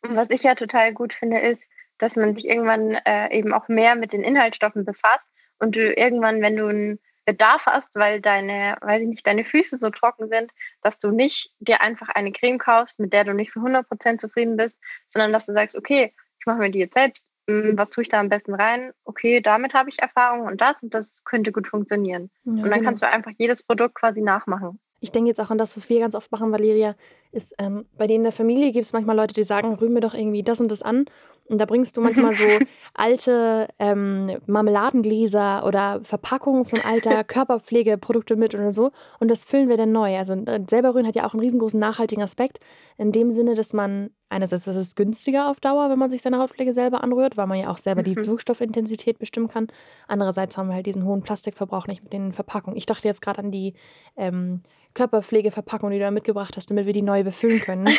Und 0.02 0.14
was 0.14 0.30
ich 0.30 0.44
ja 0.44 0.54
total 0.54 0.92
gut 0.92 1.12
finde, 1.12 1.40
ist, 1.40 1.60
dass 1.98 2.16
man 2.16 2.34
sich 2.34 2.46
irgendwann 2.46 2.94
äh, 2.94 3.36
eben 3.36 3.52
auch 3.52 3.68
mehr 3.68 3.94
mit 3.94 4.12
den 4.12 4.22
Inhaltsstoffen 4.22 4.84
befasst 4.84 5.26
und 5.58 5.76
du 5.76 5.92
irgendwann, 5.92 6.40
wenn 6.40 6.56
du 6.56 6.66
einen 6.66 6.98
Bedarf 7.28 7.66
hast, 7.66 7.94
weil 7.94 8.22
deine, 8.22 8.76
weiß 8.80 9.02
ich 9.02 9.08
nicht, 9.08 9.26
deine 9.26 9.44
Füße 9.44 9.76
so 9.78 9.90
trocken 9.90 10.28
sind, 10.28 10.50
dass 10.82 10.98
du 10.98 11.10
nicht 11.10 11.52
dir 11.58 11.82
einfach 11.82 12.08
eine 12.08 12.32
Creme 12.32 12.58
kaufst, 12.58 12.98
mit 12.98 13.12
der 13.12 13.24
du 13.24 13.34
nicht 13.34 13.52
für 13.52 13.60
100% 13.60 14.18
zufrieden 14.18 14.56
bist, 14.56 14.78
sondern 15.08 15.32
dass 15.32 15.44
du 15.44 15.52
sagst, 15.52 15.76
okay, 15.76 16.14
ich 16.40 16.46
mache 16.46 16.58
mir 16.58 16.70
die 16.70 16.78
jetzt 16.78 16.94
selbst, 16.94 17.26
hm, 17.46 17.76
was 17.76 17.90
tue 17.90 18.02
ich 18.02 18.08
da 18.08 18.20
am 18.20 18.30
besten 18.30 18.54
rein? 18.54 18.92
Okay, 19.04 19.40
damit 19.40 19.74
habe 19.74 19.90
ich 19.90 19.98
Erfahrung 19.98 20.46
und 20.46 20.60
das 20.60 20.76
und 20.82 20.94
das 20.94 21.22
könnte 21.24 21.52
gut 21.52 21.66
funktionieren. 21.66 22.30
Ja, 22.44 22.52
und 22.52 22.62
dann 22.62 22.70
genau. 22.70 22.84
kannst 22.84 23.02
du 23.02 23.08
einfach 23.08 23.32
jedes 23.36 23.62
Produkt 23.62 23.94
quasi 23.94 24.22
nachmachen. 24.22 24.78
Ich 25.00 25.12
denke 25.12 25.28
jetzt 25.28 25.40
auch 25.40 25.50
an 25.50 25.58
das, 25.58 25.76
was 25.76 25.88
wir 25.88 26.00
ganz 26.00 26.14
oft 26.14 26.32
machen, 26.32 26.50
Valeria, 26.50 26.96
ist, 27.30 27.54
ähm, 27.58 27.86
bei 27.96 28.06
denen 28.06 28.20
in 28.20 28.24
der 28.24 28.32
Familie 28.32 28.72
gibt 28.72 28.84
es 28.84 28.92
manchmal 28.92 29.16
Leute, 29.16 29.34
die 29.34 29.42
sagen, 29.42 29.74
rühren 29.74 29.92
mir 29.92 30.00
doch 30.00 30.14
irgendwie 30.14 30.42
das 30.42 30.60
und 30.60 30.70
das 30.70 30.82
an. 30.82 31.06
Und 31.48 31.58
da 31.58 31.64
bringst 31.64 31.96
du 31.96 32.00
manchmal 32.00 32.34
so 32.34 32.44
alte 32.94 33.68
ähm, 33.78 34.36
Marmeladengläser 34.46 35.64
oder 35.66 36.00
Verpackungen 36.02 36.64
von 36.64 36.80
alter 36.80 37.24
Körperpflegeprodukte 37.24 38.36
mit 38.36 38.54
oder 38.54 38.70
so. 38.70 38.90
Und 39.18 39.28
das 39.28 39.44
füllen 39.44 39.68
wir 39.68 39.78
dann 39.78 39.92
neu. 39.92 40.16
Also 40.16 40.34
äh, 40.34 40.60
selber 40.68 40.94
rühren 40.94 41.06
hat 41.06 41.16
ja 41.16 41.26
auch 41.26 41.32
einen 41.32 41.40
riesengroßen 41.40 41.80
nachhaltigen 41.80 42.22
Aspekt. 42.22 42.60
In 42.98 43.12
dem 43.12 43.30
Sinne, 43.30 43.54
dass 43.54 43.72
man 43.72 44.10
einerseits, 44.28 44.64
das 44.64 44.76
ist 44.76 44.94
günstiger 44.94 45.50
auf 45.50 45.60
Dauer, 45.60 45.88
wenn 45.88 45.98
man 45.98 46.10
sich 46.10 46.20
seine 46.20 46.38
Hautpflege 46.38 46.74
selber 46.74 47.02
anrührt, 47.02 47.36
weil 47.38 47.46
man 47.46 47.58
ja 47.58 47.70
auch 47.70 47.78
selber 47.78 48.02
die 48.02 48.14
mhm. 48.14 48.26
Wirkstoffintensität 48.26 49.18
bestimmen 49.18 49.48
kann. 49.48 49.68
Andererseits 50.06 50.56
haben 50.58 50.68
wir 50.68 50.74
halt 50.74 50.86
diesen 50.86 51.04
hohen 51.04 51.22
Plastikverbrauch 51.22 51.86
nicht 51.86 52.02
mit 52.02 52.12
den 52.12 52.32
Verpackungen. 52.32 52.76
Ich 52.76 52.86
dachte 52.86 53.08
jetzt 53.08 53.22
gerade 53.22 53.38
an 53.38 53.50
die 53.50 53.72
ähm, 54.16 54.62
Körperpflegeverpackung, 54.94 55.90
die 55.90 55.98
du 55.98 56.04
da 56.04 56.10
mitgebracht 56.10 56.56
hast, 56.56 56.70
damit 56.70 56.86
wir 56.86 56.92
die 56.92 57.02
neu 57.02 57.17
befüllen 57.22 57.60
können. 57.60 57.88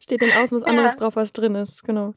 Steht 0.00 0.20
dann 0.20 0.32
aus, 0.32 0.50
was 0.52 0.64
anderes 0.64 0.94
ja. 0.94 0.98
drauf, 0.98 1.16
was 1.16 1.32
drin 1.32 1.54
ist, 1.54 1.84
genau. 1.84 2.14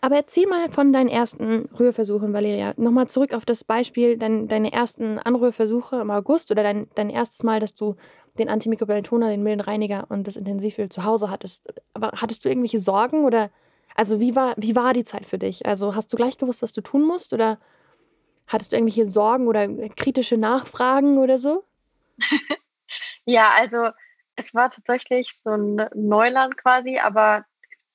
Aber 0.00 0.16
erzähl 0.16 0.46
mal 0.46 0.70
von 0.70 0.92
deinen 0.92 1.08
ersten 1.08 1.68
Rührversuchen, 1.78 2.32
Valeria. 2.32 2.74
Nochmal 2.76 3.08
zurück 3.08 3.34
auf 3.34 3.44
das 3.44 3.64
Beispiel, 3.64 4.16
dein, 4.16 4.46
deine 4.46 4.72
ersten 4.72 5.18
Anrührversuche 5.18 5.96
im 5.96 6.10
August 6.10 6.50
oder 6.52 6.62
dein, 6.62 6.88
dein 6.94 7.10
erstes 7.10 7.42
Mal, 7.42 7.58
dass 7.58 7.74
du 7.74 7.96
den 8.38 8.48
antimikrobiellen 8.48 9.04
Toner, 9.04 9.30
den 9.30 9.42
milden 9.42 9.60
Reiniger 9.60 10.06
und 10.08 10.26
das 10.26 10.36
Intensivöl 10.36 10.88
zu 10.88 11.04
Hause 11.04 11.30
hattest. 11.30 11.72
Aber 11.92 12.12
hattest 12.16 12.44
du 12.44 12.48
irgendwelche 12.48 12.78
Sorgen 12.78 13.24
oder, 13.24 13.50
also 13.94 14.20
wie 14.20 14.34
war, 14.34 14.54
wie 14.56 14.76
war 14.76 14.92
die 14.92 15.04
Zeit 15.04 15.26
für 15.26 15.38
dich? 15.38 15.66
Also 15.66 15.94
hast 15.94 16.12
du 16.12 16.16
gleich 16.16 16.38
gewusst, 16.38 16.62
was 16.62 16.72
du 16.72 16.80
tun 16.80 17.02
musst 17.02 17.32
oder 17.32 17.58
hattest 18.46 18.72
du 18.72 18.76
irgendwelche 18.76 19.06
Sorgen 19.06 19.48
oder 19.48 19.68
kritische 19.88 20.36
Nachfragen 20.36 21.18
oder 21.18 21.38
so? 21.38 21.64
ja, 23.24 23.50
also 23.56 23.88
es 24.36 24.54
war 24.54 24.70
tatsächlich 24.70 25.38
so 25.44 25.50
ein 25.50 25.88
Neuland 25.94 26.56
quasi, 26.56 26.98
aber 26.98 27.44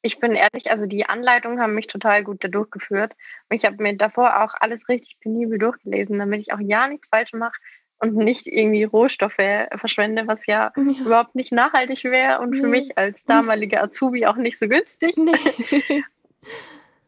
ich 0.02 0.20
bin 0.20 0.34
ehrlich, 0.34 0.72
also 0.72 0.86
die 0.86 1.06
Anleitungen 1.06 1.60
haben 1.60 1.76
mich 1.76 1.88
total 1.88 2.24
gut 2.24 2.44
da 2.44 2.48
durchgeführt. 2.48 3.14
Ich 3.50 3.66
habe 3.66 3.82
mir 3.84 3.98
davor 3.98 4.42
auch 4.44 4.54
alles 4.60 4.88
richtig 4.88 5.20
penibel 5.20 5.58
durchgelesen, 5.58 6.20
damit 6.20 6.42
ich 6.42 6.54
auch 6.54 6.60
ja 6.62 6.88
nichts 6.88 7.10
falsch 7.10 7.34
mache 7.34 7.60
und 8.00 8.16
nicht 8.16 8.48
irgendwie 8.48 8.86
Rohstoffe 8.86 9.36
verschwende, 9.76 10.26
was 10.26 10.40
ja, 10.46 10.72
ja. 10.76 10.84
überhaupt 11.06 11.36
nicht 11.36 11.52
nachhaltig 11.52 12.06
wäre 12.06 12.40
und 12.40 12.52
nee. 12.52 12.60
für 12.60 12.68
mich 12.68 12.98
als 12.98 13.22
damalige 13.26 13.82
Azubi 13.82 14.26
auch 14.26 14.38
nicht 14.38 14.60
so 14.60 14.68
günstig. 14.68 15.16
Nee. 15.18 16.04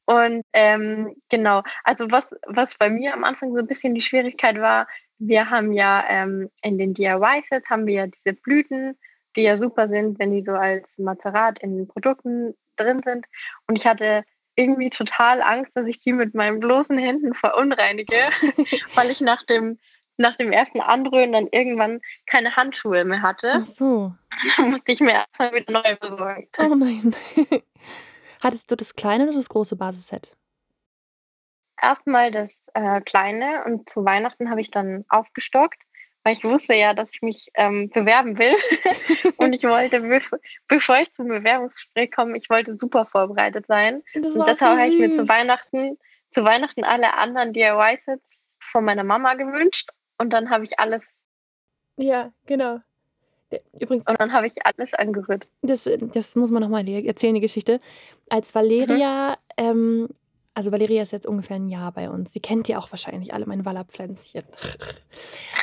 Und 0.05 0.43
ähm, 0.51 1.15
genau, 1.29 1.63
also 1.85 2.11
was, 2.11 2.27
was 2.45 2.75
bei 2.75 2.89
mir 2.89 3.13
am 3.13 3.23
Anfang 3.23 3.53
so 3.53 3.59
ein 3.59 3.67
bisschen 3.67 3.95
die 3.95 4.01
Schwierigkeit 4.01 4.59
war, 4.59 4.87
wir 5.19 5.49
haben 5.49 5.71
ja 5.71 6.03
ähm, 6.09 6.49
in 6.61 6.77
den 6.77 6.93
DIY-Sets 6.93 7.69
haben 7.69 7.85
wir 7.85 7.93
ja 7.93 8.07
diese 8.07 8.35
Blüten, 8.35 8.97
die 9.35 9.43
ja 9.43 9.57
super 9.57 9.87
sind, 9.87 10.19
wenn 10.19 10.31
die 10.31 10.43
so 10.43 10.51
als 10.51 10.87
Mazerat 10.97 11.59
in 11.59 11.77
den 11.77 11.87
Produkten 11.87 12.55
drin 12.75 13.01
sind. 13.03 13.25
Und 13.67 13.77
ich 13.77 13.85
hatte 13.85 14.23
irgendwie 14.55 14.89
total 14.89 15.41
Angst, 15.41 15.71
dass 15.75 15.87
ich 15.87 15.99
die 15.99 16.13
mit 16.13 16.35
meinen 16.35 16.59
bloßen 16.59 16.97
Händen 16.97 17.33
verunreinige, 17.33 18.15
weil 18.95 19.09
ich 19.09 19.21
nach 19.21 19.43
dem, 19.43 19.79
nach 20.17 20.35
dem 20.35 20.51
ersten 20.51 20.81
Anrühren 20.81 21.31
dann 21.31 21.47
irgendwann 21.51 22.01
keine 22.25 22.55
Handschuhe 22.55 23.05
mehr 23.05 23.21
hatte. 23.21 23.51
Ach 23.55 23.65
so. 23.65 24.13
Dann 24.57 24.71
musste 24.71 24.91
ich 24.91 24.99
mir 24.99 25.13
erstmal 25.13 25.53
wieder 25.53 25.71
neu 25.71 25.95
besorgen. 25.97 26.47
Oh 26.57 26.75
nein. 26.75 27.15
Hattest 28.41 28.71
du 28.71 28.75
das 28.75 28.95
kleine 28.95 29.25
oder 29.25 29.33
das 29.33 29.49
große 29.49 29.75
Basisset? 29.75 30.35
Erstmal 31.79 32.31
das 32.31 32.49
äh, 32.73 33.01
kleine 33.01 33.63
und 33.65 33.89
zu 33.89 34.05
Weihnachten 34.05 34.49
habe 34.49 34.61
ich 34.61 34.71
dann 34.71 35.05
aufgestockt, 35.09 35.81
weil 36.23 36.33
ich 36.33 36.43
wusste 36.43 36.73
ja, 36.73 36.93
dass 36.93 37.09
ich 37.11 37.21
mich 37.21 37.51
ähm, 37.55 37.89
bewerben 37.89 38.37
will. 38.37 38.55
und 39.37 39.53
ich 39.53 39.63
wollte, 39.63 40.01
bev 40.01 40.29
bevor 40.67 40.99
ich 40.99 41.13
zum 41.15 41.27
Bewerbungsgespräch 41.27 42.11
komme, 42.11 42.37
ich 42.37 42.49
wollte 42.49 42.75
super 42.75 43.05
vorbereitet 43.05 43.65
sein. 43.67 44.03
Das 44.13 44.35
und 44.35 44.47
deshalb 44.47 44.77
so 44.77 44.83
habe 44.83 44.93
ich 44.93 44.99
mir 44.99 45.13
zu 45.13 45.27
Weihnachten, 45.27 45.97
zu 46.31 46.43
Weihnachten 46.43 46.83
alle 46.83 47.13
anderen 47.15 47.53
DIY-Sets 47.53 48.23
von 48.71 48.85
meiner 48.85 49.03
Mama 49.03 49.33
gewünscht. 49.33 49.89
Und 50.17 50.31
dann 50.31 50.49
habe 50.49 50.65
ich 50.65 50.79
alles. 50.79 51.01
Ja, 51.97 52.31
genau. 52.45 52.79
Übrigens. 53.79 54.07
Und 54.07 54.19
dann 54.19 54.31
habe 54.31 54.47
ich 54.47 54.65
alles 54.65 54.93
angerührt. 54.93 55.49
Das, 55.61 55.89
das 56.13 56.35
muss 56.35 56.51
man 56.51 56.61
nochmal 56.61 56.87
erzählen, 56.87 57.35
die 57.35 57.41
Geschichte. 57.41 57.81
Als 58.29 58.55
Valeria, 58.55 59.37
mhm. 59.59 59.65
ähm, 59.65 60.09
also 60.53 60.71
Valeria 60.71 61.01
ist 61.01 61.11
jetzt 61.11 61.25
ungefähr 61.25 61.55
ein 61.55 61.69
Jahr 61.69 61.91
bei 61.93 62.09
uns. 62.09 62.33
Sie 62.33 62.41
kennt 62.41 62.67
ja 62.67 62.77
auch 62.77 62.91
wahrscheinlich 62.91 63.33
alle 63.33 63.45
meine 63.45 63.63
Wallerpflänzchen. 63.63 64.43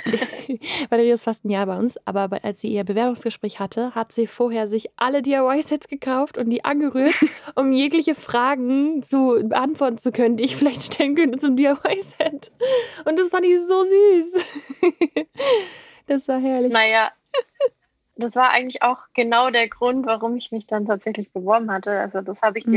Valeria 0.89 1.15
ist 1.15 1.25
fast 1.25 1.45
ein 1.45 1.51
Jahr 1.51 1.67
bei 1.67 1.77
uns, 1.77 1.99
aber 2.07 2.43
als 2.43 2.63
sie 2.63 2.69
ihr 2.69 2.85
Bewerbungsgespräch 2.85 3.61
hatte, 3.61 3.95
hat 3.95 4.13
sie 4.13 4.27
vorher 4.27 4.67
sich 4.67 4.89
alle 4.97 5.21
DIY-Sets 5.21 5.89
gekauft 5.89 6.39
und 6.39 6.49
die 6.49 6.65
angerührt, 6.65 7.19
um 7.55 7.73
jegliche 7.73 8.15
Fragen 8.15 9.03
zu 9.03 9.39
beantworten 9.43 9.99
zu 9.99 10.11
können, 10.11 10.37
die 10.37 10.45
ich 10.45 10.57
vielleicht 10.57 10.95
stellen 10.95 11.15
könnte 11.15 11.39
zum 11.39 11.57
DIY-Set. 11.57 12.51
Und 13.05 13.19
das 13.19 13.29
fand 13.29 13.45
ich 13.45 13.61
so 13.61 13.85
süß. 13.85 14.45
das 16.07 16.29
war 16.29 16.41
herrlich. 16.41 16.73
Naja, 16.73 17.11
das 18.17 18.35
war 18.35 18.51
eigentlich 18.51 18.83
auch 18.83 18.99
genau 19.15 19.51
der 19.51 19.69
Grund, 19.69 20.07
warum 20.07 20.37
ich 20.37 20.51
mich 20.51 20.67
dann 20.67 20.87
tatsächlich 20.87 21.31
beworben 21.31 21.71
hatte. 21.71 21.91
Also 21.99 22.23
das 22.23 22.41
habe 22.41 22.59
ich 22.59 22.67
mhm. 22.67 22.75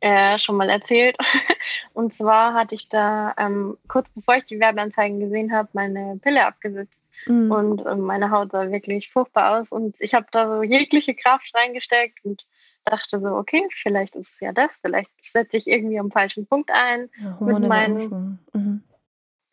Äh, 0.00 0.38
schon 0.38 0.56
mal 0.56 0.70
erzählt. 0.70 1.16
Und 1.92 2.14
zwar 2.14 2.54
hatte 2.54 2.74
ich 2.74 2.88
da 2.88 3.34
ähm, 3.38 3.76
kurz 3.88 4.08
bevor 4.10 4.36
ich 4.36 4.44
die 4.44 4.60
Werbeanzeigen 4.60 5.20
gesehen 5.20 5.52
habe, 5.52 5.68
meine 5.72 6.18
Pille 6.22 6.46
abgesetzt. 6.46 6.96
Mhm. 7.26 7.50
Und 7.50 7.86
äh, 7.86 7.96
meine 7.96 8.30
Haut 8.30 8.52
sah 8.52 8.70
wirklich 8.70 9.10
furchtbar 9.10 9.60
aus. 9.60 9.68
Und 9.70 9.96
ich 9.98 10.14
habe 10.14 10.26
da 10.32 10.48
so 10.48 10.62
jegliche 10.62 11.14
Kraft 11.14 11.52
reingesteckt 11.54 12.24
und 12.24 12.46
dachte 12.84 13.20
so, 13.20 13.28
okay, 13.28 13.66
vielleicht 13.82 14.14
ist 14.16 14.32
es 14.32 14.40
ja 14.40 14.52
das, 14.52 14.70
vielleicht 14.80 15.10
setze 15.22 15.56
ich 15.56 15.66
irgendwie 15.66 15.98
am 15.98 16.10
falschen 16.10 16.46
Punkt 16.46 16.70
ein 16.72 17.10
ja, 17.22 17.36
mit 17.40 17.68
meinen. 17.68 18.38
Mhm. 18.52 18.82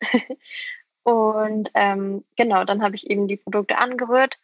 und 1.02 1.70
ähm, 1.74 2.24
genau, 2.36 2.64
dann 2.64 2.82
habe 2.82 2.96
ich 2.96 3.10
eben 3.10 3.28
die 3.28 3.36
Produkte 3.36 3.78
angerührt 3.78 4.38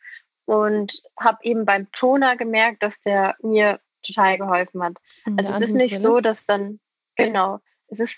und 0.46 1.02
habe 1.18 1.38
eben 1.42 1.64
beim 1.64 1.90
Toner 1.92 2.36
gemerkt, 2.36 2.82
dass 2.82 2.94
der 3.04 3.36
mir 3.42 3.80
total 4.06 4.38
geholfen 4.38 4.82
hat. 4.82 4.98
Also 5.36 5.52
es 5.54 5.60
ist 5.60 5.74
nicht 5.74 6.00
so, 6.00 6.20
dass 6.20 6.44
dann, 6.46 6.80
genau, 7.16 7.60
es 7.88 8.00
ist 8.00 8.16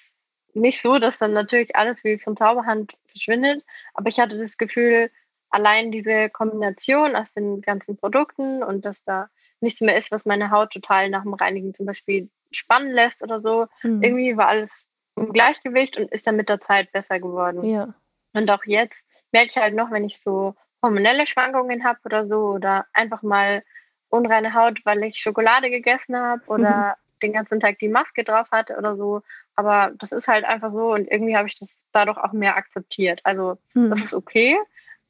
nicht 0.55 0.81
so, 0.81 0.99
dass 0.99 1.19
dann 1.19 1.33
natürlich 1.33 1.77
alles 1.77 2.03
wie 2.05 2.19
von 2.19 2.37
Zauberhand 2.37 2.95
verschwindet, 3.07 3.65
aber 3.95 4.09
ich 4.09 4.19
hatte 4.19 4.39
das 4.39 4.57
Gefühl, 4.57 5.11
allein 5.51 5.91
diese 5.91 6.31
Kombination 6.31 7.15
aus 7.15 7.33
den 7.33 7.61
ganzen 7.63 7.97
Produkten 7.97 8.63
und 8.63 8.85
dass 8.85 9.03
da 9.05 9.29
nichts 9.61 9.81
mehr 9.81 9.97
ist, 9.97 10.11
was 10.11 10.27
meine 10.27 10.51
Haut 10.51 10.73
total 10.73 11.11
nach 11.11 11.23
dem 11.23 11.35
Reinigen 11.35 11.75
zum 11.75 11.87
Beispiel 11.87 12.29
spannen 12.51 12.93
lässt 12.93 13.23
oder 13.23 13.41
so, 13.41 13.67
mhm. 13.83 14.03
irgendwie 14.03 14.37
war 14.37 14.49
alles 14.49 14.71
im 15.17 15.33
Gleichgewicht 15.33 15.97
und 15.97 16.11
ist 16.13 16.27
dann 16.27 16.37
mit 16.37 16.49
der 16.49 16.61
Zeit 16.61 16.93
besser 16.93 17.21
geworden. 17.21 17.65
Ja. 17.65 17.95
Und 18.33 18.51
auch 18.51 18.65
jetzt 18.67 18.99
merke 19.33 19.49
ich 19.49 19.57
halt 19.57 19.75
noch, 19.75 19.91
wenn 19.91 20.05
ich 20.05 20.21
so 20.21 20.55
hormonelle 20.83 21.27
Schwankungen 21.27 21.85
habe 21.85 21.99
oder 22.05 22.27
so 22.27 22.51
oder 22.51 22.87
einfach 22.93 23.23
mal 23.23 23.63
unreine 24.09 24.55
Haut, 24.55 24.81
weil 24.85 25.03
ich 25.05 25.19
Schokolade 25.19 25.71
gegessen 25.71 26.17
habe 26.17 26.43
oder 26.47 26.97
den 27.23 27.33
ganzen 27.33 27.61
Tag 27.61 27.79
die 27.79 27.89
Maske 27.89 28.25
drauf 28.25 28.51
hatte 28.51 28.77
oder 28.77 28.97
so. 28.97 29.23
Aber 29.55 29.93
das 29.99 30.13
ist 30.13 30.29
halt 30.29 30.45
einfach 30.45 30.73
so 30.73 30.93
und 30.93 31.11
irgendwie 31.11 31.37
habe 31.37 31.49
ich 31.49 31.59
das 31.59 31.69
dadurch 31.93 32.19
auch 32.19 32.33
mehr 32.33 32.57
akzeptiert. 32.57 33.21
Also 33.25 33.59
mhm. 33.75 33.91
das 33.91 34.01
ist 34.01 34.15
okay, 34.15 34.59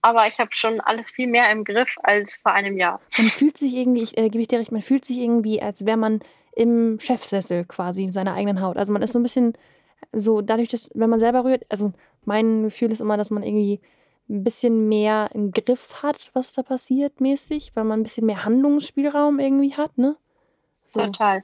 aber 0.02 0.28
ich 0.28 0.38
habe 0.38 0.50
schon 0.52 0.80
alles 0.80 1.10
viel 1.10 1.26
mehr 1.26 1.50
im 1.50 1.64
Griff 1.64 1.96
als 2.02 2.36
vor 2.36 2.52
einem 2.52 2.76
Jahr. 2.76 3.00
Man 3.18 3.28
fühlt 3.28 3.58
sich 3.58 3.74
irgendwie, 3.74 4.02
ich, 4.02 4.16
äh, 4.16 4.28
gebe 4.28 4.42
ich 4.42 4.48
dir 4.48 4.60
recht, 4.60 4.72
man 4.72 4.82
fühlt 4.82 5.04
sich 5.04 5.18
irgendwie, 5.18 5.60
als 5.60 5.84
wäre 5.84 5.96
man 5.96 6.20
im 6.54 6.98
Chefsessel 7.00 7.64
quasi 7.64 8.04
in 8.04 8.12
seiner 8.12 8.34
eigenen 8.34 8.62
Haut. 8.62 8.76
Also 8.76 8.92
man 8.92 9.02
ist 9.02 9.12
so 9.12 9.18
ein 9.18 9.24
bisschen 9.24 9.54
so, 10.12 10.42
dadurch, 10.42 10.68
dass, 10.68 10.90
wenn 10.94 11.10
man 11.10 11.18
selber 11.18 11.44
rührt, 11.44 11.66
also 11.68 11.92
mein 12.24 12.64
Gefühl 12.64 12.92
ist 12.92 13.00
immer, 13.00 13.16
dass 13.16 13.30
man 13.30 13.42
irgendwie 13.42 13.80
ein 14.28 14.45
bisschen 14.45 14.88
mehr 14.88 15.30
im 15.35 15.52
Griff 15.52 16.02
hat, 16.02 16.30
was 16.33 16.52
da 16.52 16.62
passiert 16.62 17.21
mäßig, 17.21 17.73
weil 17.75 17.85
man 17.85 18.00
ein 18.00 18.02
bisschen 18.02 18.26
mehr 18.26 18.45
Handlungsspielraum 18.45 19.38
irgendwie 19.38 19.75
hat, 19.75 19.97
ne? 19.99 20.16
So. 20.88 21.00
Total. 21.00 21.42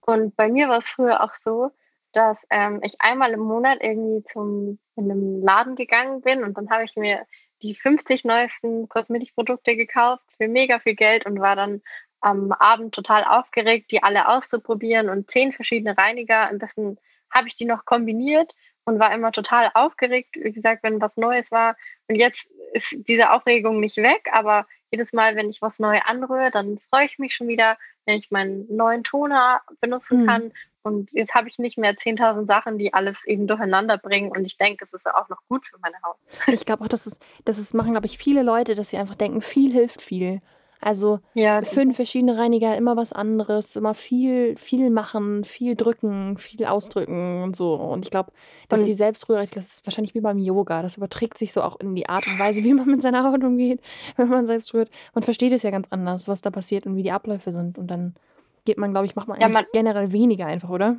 Und 0.00 0.36
bei 0.36 0.48
mir 0.48 0.68
war 0.68 0.78
es 0.78 0.88
früher 0.88 1.22
auch 1.22 1.34
so, 1.44 1.70
dass 2.12 2.38
ähm, 2.50 2.80
ich 2.82 3.00
einmal 3.00 3.32
im 3.32 3.40
Monat 3.40 3.78
irgendwie 3.80 4.24
zum 4.32 4.78
in 4.96 5.10
einem 5.10 5.42
Laden 5.42 5.76
gegangen 5.76 6.22
bin 6.22 6.42
und 6.42 6.56
dann 6.56 6.70
habe 6.70 6.84
ich 6.84 6.96
mir 6.96 7.24
die 7.62 7.74
50 7.74 8.24
neuesten 8.24 8.88
Kosmetikprodukte 8.88 9.76
gekauft 9.76 10.24
für 10.36 10.48
mega 10.48 10.78
viel 10.78 10.94
Geld 10.94 11.26
und 11.26 11.40
war 11.40 11.56
dann 11.56 11.82
am 12.20 12.52
Abend 12.52 12.94
total 12.94 13.24
aufgeregt, 13.24 13.90
die 13.90 14.02
alle 14.02 14.28
auszuprobieren 14.28 15.08
und 15.08 15.30
zehn 15.30 15.52
verschiedene 15.52 15.96
Reiniger. 15.96 16.48
Am 16.48 16.58
besten 16.58 16.98
habe 17.30 17.48
ich 17.48 17.54
die 17.54 17.64
noch 17.64 17.84
kombiniert 17.84 18.54
und 18.88 18.98
war 18.98 19.14
immer 19.14 19.32
total 19.32 19.70
aufgeregt, 19.74 20.34
wie 20.34 20.52
gesagt, 20.52 20.82
wenn 20.82 21.00
was 21.00 21.14
Neues 21.16 21.50
war. 21.50 21.76
Und 22.08 22.16
jetzt 22.16 22.48
ist 22.72 22.96
diese 23.06 23.30
Aufregung 23.30 23.80
nicht 23.80 23.98
weg, 23.98 24.28
aber 24.32 24.66
jedes 24.90 25.12
Mal, 25.12 25.36
wenn 25.36 25.50
ich 25.50 25.60
was 25.60 25.78
neu 25.78 26.00
anrühre, 26.00 26.50
dann 26.50 26.78
freue 26.90 27.04
ich 27.04 27.18
mich 27.18 27.34
schon 27.34 27.48
wieder, 27.48 27.76
wenn 28.06 28.18
ich 28.18 28.30
meinen 28.30 28.66
neuen 28.74 29.04
Toner 29.04 29.60
benutzen 29.80 30.22
mhm. 30.22 30.26
kann. 30.26 30.52
Und 30.82 31.12
jetzt 31.12 31.34
habe 31.34 31.48
ich 31.48 31.58
nicht 31.58 31.76
mehr 31.76 31.94
10.000 31.94 32.46
Sachen, 32.46 32.78
die 32.78 32.94
alles 32.94 33.18
eben 33.26 33.46
durcheinander 33.46 33.98
bringen. 33.98 34.30
Und 34.30 34.46
ich 34.46 34.56
denke, 34.56 34.86
es 34.86 34.94
ist 34.94 35.06
auch 35.06 35.28
noch 35.28 35.42
gut 35.48 35.66
für 35.66 35.78
meine 35.80 35.96
Haut. 36.02 36.16
Ich 36.46 36.64
glaube 36.64 36.82
auch, 36.82 36.88
dass 36.88 37.04
es, 37.04 37.18
das 37.44 37.74
machen, 37.74 37.92
glaube 37.92 38.06
ich, 38.06 38.16
viele 38.16 38.42
Leute, 38.42 38.74
dass 38.74 38.88
sie 38.88 38.96
einfach 38.96 39.16
denken, 39.16 39.42
viel 39.42 39.70
hilft 39.70 40.00
viel. 40.00 40.40
Also 40.80 41.18
ja, 41.34 41.62
fünf 41.62 41.96
verschiedene 41.96 42.38
Reiniger, 42.38 42.76
immer 42.76 42.96
was 42.96 43.12
anderes, 43.12 43.74
immer 43.74 43.94
viel, 43.94 44.56
viel 44.56 44.90
machen, 44.90 45.44
viel 45.44 45.74
drücken, 45.74 46.38
viel 46.38 46.64
ausdrücken 46.66 47.42
und 47.42 47.56
so. 47.56 47.74
Und 47.74 48.04
ich 48.04 48.10
glaube, 48.10 48.32
dass 48.68 48.80
und 48.80 48.86
die 48.86 48.92
Selbstrührer, 48.92 49.44
das 49.44 49.56
ist 49.56 49.86
wahrscheinlich 49.86 50.14
wie 50.14 50.20
beim 50.20 50.38
Yoga, 50.38 50.82
das 50.82 50.96
überträgt 50.96 51.36
sich 51.36 51.52
so 51.52 51.62
auch 51.62 51.80
in 51.80 51.94
die 51.94 52.08
Art 52.08 52.26
und 52.26 52.38
Weise, 52.38 52.62
wie 52.62 52.74
man 52.74 52.86
mit 52.86 53.02
seiner 53.02 53.24
Haut 53.24 53.42
umgeht, 53.42 53.80
wenn 54.16 54.28
man 54.28 54.46
selbst 54.46 54.72
rührt. 54.72 54.90
Man 55.14 55.24
versteht 55.24 55.52
es 55.52 55.64
ja 55.64 55.70
ganz 55.70 55.88
anders, 55.90 56.28
was 56.28 56.42
da 56.42 56.50
passiert 56.50 56.86
und 56.86 56.96
wie 56.96 57.02
die 57.02 57.12
Abläufe 57.12 57.50
sind. 57.50 57.76
Und 57.76 57.88
dann 57.88 58.14
geht 58.64 58.78
man, 58.78 58.92
glaube 58.92 59.06
ich, 59.06 59.16
macht 59.16 59.26
man, 59.26 59.40
ja, 59.40 59.48
man 59.48 59.66
generell 59.72 60.12
weniger 60.12 60.46
einfach, 60.46 60.70
oder? 60.70 60.96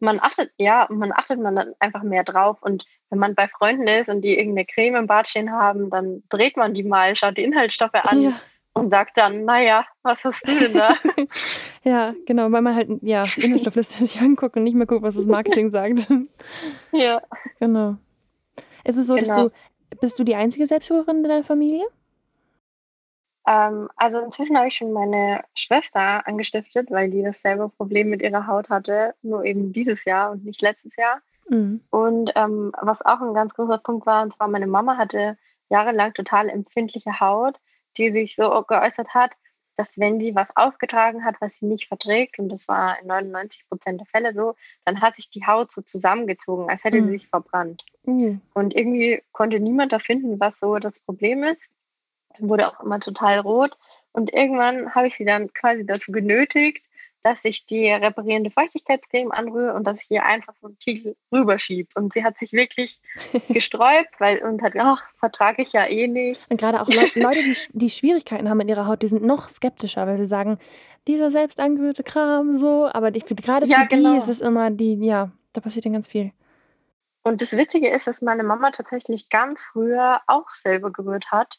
Man 0.00 0.20
achtet, 0.20 0.52
ja, 0.58 0.86
man 0.90 1.12
achtet 1.12 1.40
man 1.40 1.56
dann 1.56 1.74
einfach 1.80 2.04
mehr 2.04 2.24
drauf. 2.24 2.62
Und 2.62 2.86
wenn 3.10 3.18
man 3.18 3.34
bei 3.34 3.48
Freunden 3.48 3.86
ist 3.86 4.08
und 4.08 4.22
die 4.22 4.38
irgendeine 4.38 4.64
Creme 4.64 4.94
im 4.94 5.06
Bad 5.06 5.28
stehen 5.28 5.50
haben, 5.50 5.90
dann 5.90 6.22
dreht 6.30 6.56
man 6.56 6.72
die 6.72 6.84
mal, 6.84 7.16
schaut 7.16 7.36
die 7.36 7.42
Inhaltsstoffe 7.42 7.94
an. 7.94 8.22
Ja 8.22 8.32
und 8.78 8.90
sagt 8.90 9.16
dann, 9.16 9.44
naja, 9.44 9.86
was 10.02 10.22
hast 10.24 10.40
du 10.46 10.58
denn 10.58 10.74
da? 10.74 10.94
ja, 11.82 12.14
genau, 12.26 12.50
weil 12.52 12.62
man 12.62 12.74
halt, 12.74 12.88
ja, 13.02 13.24
Inhaltsstoffliste 13.36 13.98
sich 14.04 14.20
anguckt 14.20 14.56
und 14.56 14.64
nicht 14.64 14.76
mehr 14.76 14.86
guckt, 14.86 15.02
was 15.02 15.16
das 15.16 15.26
Marketing 15.26 15.70
sagt. 15.72 16.08
ja. 16.92 17.20
Genau. 17.60 17.96
Ist 18.84 18.96
es 18.96 19.06
so, 19.06 19.14
genau. 19.14 19.26
dass 19.26 19.36
du, 19.36 19.50
bist 20.00 20.18
du 20.18 20.24
die 20.24 20.34
einzige 20.34 20.66
Selbsthörerin 20.66 21.18
in 21.18 21.22
deiner 21.24 21.44
Familie? 21.44 21.84
Ähm, 23.46 23.88
also 23.96 24.18
inzwischen 24.18 24.56
habe 24.56 24.68
ich 24.68 24.74
schon 24.74 24.92
meine 24.92 25.42
Schwester 25.54 26.26
angestiftet, 26.26 26.90
weil 26.90 27.10
die 27.10 27.22
dasselbe 27.22 27.68
Problem 27.70 28.10
mit 28.10 28.22
ihrer 28.22 28.46
Haut 28.46 28.68
hatte, 28.68 29.14
nur 29.22 29.44
eben 29.44 29.72
dieses 29.72 30.04
Jahr 30.04 30.30
und 30.30 30.44
nicht 30.44 30.60
letztes 30.60 30.94
Jahr. 30.96 31.20
Mhm. 31.48 31.80
Und 31.90 32.32
ähm, 32.34 32.72
was 32.80 33.00
auch 33.02 33.20
ein 33.20 33.32
ganz 33.32 33.54
großer 33.54 33.78
Punkt 33.78 34.06
war, 34.06 34.22
und 34.22 34.34
zwar 34.34 34.48
meine 34.48 34.66
Mama 34.66 34.98
hatte 34.98 35.38
jahrelang 35.70 36.12
total 36.12 36.48
empfindliche 36.48 37.20
Haut 37.20 37.58
die 37.98 38.12
sich 38.12 38.36
so 38.36 38.62
geäußert 38.62 39.14
hat, 39.14 39.32
dass 39.76 39.88
wenn 39.96 40.18
sie 40.18 40.34
was 40.34 40.48
aufgetragen 40.56 41.24
hat, 41.24 41.36
was 41.40 41.52
sie 41.60 41.66
nicht 41.66 41.86
verträgt, 41.86 42.38
und 42.38 42.48
das 42.48 42.66
war 42.66 43.00
in 43.00 43.06
99 43.06 43.68
Prozent 43.68 44.00
der 44.00 44.06
Fälle 44.08 44.34
so, 44.34 44.56
dann 44.84 45.00
hat 45.00 45.14
sich 45.14 45.30
die 45.30 45.46
Haut 45.46 45.72
so 45.72 45.82
zusammengezogen, 45.82 46.68
als 46.68 46.82
hätte 46.82 47.00
mhm. 47.00 47.06
sie 47.06 47.12
sich 47.12 47.28
verbrannt. 47.28 47.84
Mhm. 48.04 48.40
Und 48.54 48.74
irgendwie 48.74 49.22
konnte 49.30 49.60
niemand 49.60 49.92
da 49.92 50.00
finden, 50.00 50.40
was 50.40 50.54
so 50.60 50.78
das 50.78 50.98
Problem 51.00 51.44
ist. 51.44 51.62
Wurde 52.40 52.68
auch 52.68 52.80
immer 52.80 52.98
total 52.98 53.38
rot. 53.38 53.78
Und 54.10 54.32
irgendwann 54.32 54.94
habe 54.96 55.06
ich 55.06 55.16
sie 55.16 55.24
dann 55.24 55.52
quasi 55.52 55.86
dazu 55.86 56.10
genötigt, 56.10 56.84
dass 57.22 57.38
ich 57.42 57.66
die 57.66 57.90
reparierende 57.90 58.50
Feuchtigkeitscreme 58.50 59.32
anrühre 59.32 59.74
und 59.74 59.84
dass 59.84 59.96
ich 59.96 60.06
hier 60.08 60.24
einfach 60.24 60.54
so 60.60 60.68
einen 60.68 60.78
Tiegel 60.78 61.16
rüberschiebe. 61.32 61.88
Und 61.94 62.12
sie 62.12 62.24
hat 62.24 62.38
sich 62.38 62.52
wirklich 62.52 63.00
gesträubt, 63.48 64.18
weil 64.18 64.38
und 64.38 64.62
hat, 64.62 64.74
ach, 64.78 65.02
vertrage 65.18 65.62
ich 65.62 65.72
ja 65.72 65.86
eh 65.86 66.08
nicht. 66.08 66.46
Und 66.48 66.60
gerade 66.60 66.80
auch 66.80 66.88
Le 66.88 67.10
Leute, 67.14 67.42
die, 67.42 67.56
die 67.72 67.90
Schwierigkeiten 67.90 68.48
haben 68.48 68.58
mit 68.58 68.68
ihrer 68.68 68.86
Haut, 68.86 69.02
die 69.02 69.08
sind 69.08 69.24
noch 69.24 69.48
skeptischer, 69.48 70.06
weil 70.06 70.18
sie 70.18 70.24
sagen, 70.24 70.58
dieser 71.06 71.30
selbst 71.30 71.58
angerührte 71.60 72.02
Kram 72.02 72.56
so, 72.56 72.88
aber 72.92 73.14
ich 73.14 73.24
finde 73.24 73.42
gerade 73.42 73.66
für 73.66 73.72
ja, 73.72 73.84
genau. 73.84 74.12
die 74.12 74.18
ist 74.18 74.28
es 74.28 74.40
immer 74.40 74.70
die, 74.70 74.94
ja, 75.04 75.30
da 75.52 75.60
passiert 75.60 75.86
dann 75.86 75.94
ganz 75.94 76.06
viel. 76.06 76.32
Und 77.24 77.42
das 77.42 77.56
Witzige 77.56 77.90
ist, 77.90 78.06
dass 78.06 78.22
meine 78.22 78.42
Mama 78.42 78.70
tatsächlich 78.70 79.28
ganz 79.28 79.62
früher 79.62 80.20
auch 80.26 80.48
selber 80.50 80.90
gerührt 80.90 81.30
hat. 81.30 81.58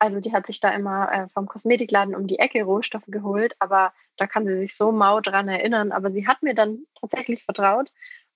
Also 0.00 0.18
die 0.18 0.32
hat 0.32 0.46
sich 0.46 0.60
da 0.60 0.70
immer 0.70 1.12
äh, 1.12 1.28
vom 1.28 1.46
Kosmetikladen 1.46 2.14
um 2.14 2.26
die 2.26 2.38
Ecke 2.38 2.62
Rohstoffe 2.64 3.06
geholt, 3.06 3.54
aber 3.58 3.92
da 4.16 4.26
kann 4.26 4.46
sie 4.46 4.56
sich 4.56 4.76
so 4.76 4.92
mau 4.92 5.20
dran 5.20 5.46
erinnern. 5.48 5.92
Aber 5.92 6.10
sie 6.10 6.26
hat 6.26 6.42
mir 6.42 6.54
dann 6.54 6.86
tatsächlich 6.98 7.44
vertraut 7.44 7.92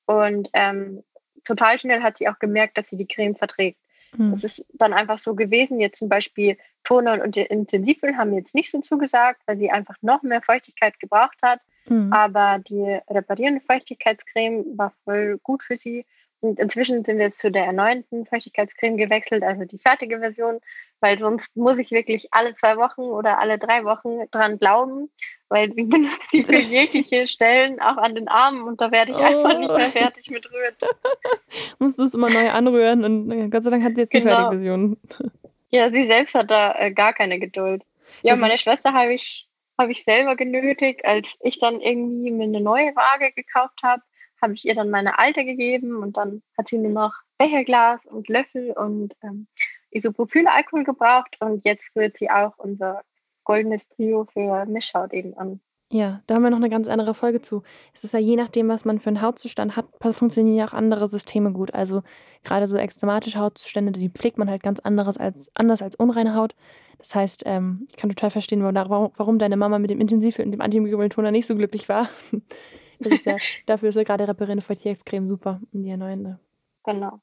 und 0.07 0.51
ähm, 0.53 1.03
total 1.43 1.79
schnell 1.79 2.03
hat 2.03 2.19
sie 2.19 2.29
auch 2.29 2.39
gemerkt, 2.39 2.77
dass 2.77 2.91
sie 2.91 2.99
die 2.99 3.09
Creme 3.09 3.35
verträgt. 3.35 3.79
Mhm. 4.17 4.33
Das 4.33 4.45
ist 4.45 4.67
dann 4.75 4.93
einfach 4.93 5.19
so 5.19 5.35
gewesen. 5.35 5.81
Jetzt 5.81 5.99
zum 5.99 6.09
Beispiel 6.09 6.59
Toner 6.85 7.23
und 7.23 7.37
Intensivöl 7.37 8.17
haben 8.17 8.35
jetzt 8.35 8.55
nicht 8.55 8.71
so 8.71 8.81
zugesagt, 8.81 9.41
weil 9.47 9.59
sie 9.59 9.71
einfach 9.71 9.97
noch 10.03 10.23
mehr 10.23 10.43
Feuchtigkeit 10.43 11.01
gebraucht 11.01 11.39
hat. 11.43 11.61
Mhm. 11.89 12.13
Aber 12.13 12.59
die 12.59 12.99
reparierende 13.09 13.61
Feuchtigkeitscreme 13.61 14.77
war 14.77 14.93
voll 15.05 15.39
gut 15.43 15.63
für 15.63 15.77
sie. 15.77 16.05
Und 16.41 16.59
inzwischen 16.59 17.05
sind 17.05 17.19
wir 17.19 17.27
jetzt 17.27 17.41
zu 17.41 17.51
der 17.51 17.65
erneuerten 17.65 18.27
Feuchtigkeitscreme 18.27 18.97
gewechselt, 18.99 19.43
also 19.43 19.65
die 19.65 19.79
fertige 19.79 20.19
Version, 20.19 20.61
weil 21.01 21.19
sonst 21.19 21.55
muss 21.57 21.79
ich 21.79 21.91
wirklich 21.91 22.29
alle 22.33 22.55
zwei 22.57 22.77
Wochen 22.77 23.03
oder 23.03 23.39
alle 23.39 23.59
drei 23.59 23.85
Wochen 23.85 24.29
dran 24.31 24.59
glauben, 24.59 25.11
weil 25.49 25.71
ich 25.77 25.89
benutze 25.89 26.19
die 26.33 26.45
für 26.45 26.57
jegliche 26.59 27.27
Stellen, 27.27 27.81
auch 27.81 27.97
an 27.97 28.15
den 28.15 28.29
Armen 28.29 28.63
und 28.63 28.81
da 28.81 28.91
werde 28.91 29.13
ich 29.13 29.17
oh. 29.17 29.23
einfach 29.23 29.59
nicht 29.59 29.75
mehr 29.75 29.91
fertig 29.91 30.31
mit 30.31 30.51
rühren. 30.51 30.75
Musst 31.79 31.99
du 31.99 32.05
es 32.05 32.15
immer 32.15 32.31
neu 32.31 32.51
anrühren 32.51 33.05
und 33.05 33.51
Gott 33.51 33.65
sei 33.65 33.71
Dank 33.71 33.83
hat 33.83 33.97
sie 33.97 34.03
jetzt 34.03 34.13
genau. 34.13 34.25
die 34.25 34.31
fertige 34.31 34.51
Version. 34.51 34.97
Ja, 35.71 35.91
sie 35.91 36.07
selbst 36.07 36.37
hat 36.37 36.53
da 36.53 36.73
äh, 36.79 36.93
gar 36.93 37.13
keine 37.13 37.41
Geduld. 37.41 37.83
Ja, 38.23 38.35
das 38.35 38.41
meine 38.41 38.59
Schwester 38.59 38.93
habe 38.93 39.13
ich, 39.13 39.49
hab 39.77 39.89
ich 39.89 40.05
selber 40.05 40.37
genötigt, 40.37 41.05
als 41.05 41.27
ich 41.41 41.59
dann 41.59 41.81
irgendwie 41.81 42.31
mir 42.31 42.45
eine 42.45 42.61
neue 42.61 42.95
Waage 42.95 43.33
gekauft 43.33 43.81
habe 43.83 44.01
habe 44.45 44.55
ich 44.55 44.65
ihr 44.65 44.75
dann 44.75 44.91
meine 44.91 45.19
alte 45.19 45.45
gegeben 45.45 45.97
und 45.97 46.17
dann 46.17 46.43
hat 46.57 46.69
sie 46.69 46.79
nur 46.79 46.93
noch 46.93 47.15
Becherglas 47.39 48.01
und 48.07 48.29
Löffel 48.29 48.73
und 48.73 49.15
ähm, 49.23 49.47
Isopropylalkohol 49.91 50.85
gebraucht 50.85 51.37
und 51.41 51.65
jetzt 51.65 51.85
rührt 51.97 52.17
sie 52.19 52.31
auch 52.31 52.53
unser 52.59 53.03
goldenes 53.45 53.83
Trio 53.97 54.27
für 54.33 54.67
Mischhaut 54.67 55.13
eben 55.13 55.37
an. 55.37 55.61
Ja, 55.91 56.23
da 56.27 56.35
haben 56.35 56.43
wir 56.43 56.51
noch 56.51 56.57
eine 56.57 56.71
ganz 56.71 56.89
andere 56.89 57.15
Folge 57.15 57.41
zu. 57.41 57.63
Es 57.93 58.05
ist 58.05 58.13
ja 58.15 58.19
je 58.19 58.37
nachdem, 58.37 58.69
was 58.69 58.85
man 58.85 58.99
für 58.99 59.09
einen 59.09 59.23
Hautzustand 59.23 59.77
hat, 59.77 59.87
funktionieren 60.13 60.57
ja 60.57 60.67
auch 60.67 60.73
andere 60.73 61.07
Systeme 61.07 61.53
gut. 61.53 61.73
Also 61.73 62.03
gerade 62.43 62.67
so 62.67 62.77
extrematische 62.77 63.39
Hautzustände, 63.39 63.93
die 63.93 64.09
pflegt 64.09 64.39
man 64.39 64.51
halt 64.51 64.63
ganz 64.63 64.81
anderes 64.81 65.19
als, 65.19 65.51
anders 65.55 65.83
als 65.83 65.95
unreine 65.95 66.35
Haut. 66.35 66.55
Das 66.99 67.15
heißt, 67.15 67.45
ähm, 67.47 67.87
ich 67.91 67.97
kann 67.97 68.11
total 68.11 68.31
verstehen, 68.31 68.63
warum, 68.63 69.13
warum 69.17 69.39
deine 69.39 69.57
Mama 69.57 69.79
mit 69.79 69.91
dem 69.91 70.01
Intensiv 70.01 70.39
und 70.39 70.51
dem 70.51 70.61
Antimikrobiellen 70.61 71.33
nicht 71.33 71.47
so 71.47 71.55
glücklich 71.55 71.89
war. 71.89 72.09
Das 73.05 73.13
ist 73.15 73.27
ja, 73.27 73.37
dafür 73.67 73.91
ist 73.91 73.95
ja 73.97 74.03
gerade 74.03 74.27
reparierende 74.27 74.65
Feuchtigkeitscreme 74.65 75.29
super 75.29 75.61
und 75.73 75.83
die 75.83 75.91
erneuernde. 75.91 76.39
Genau. 76.85 77.21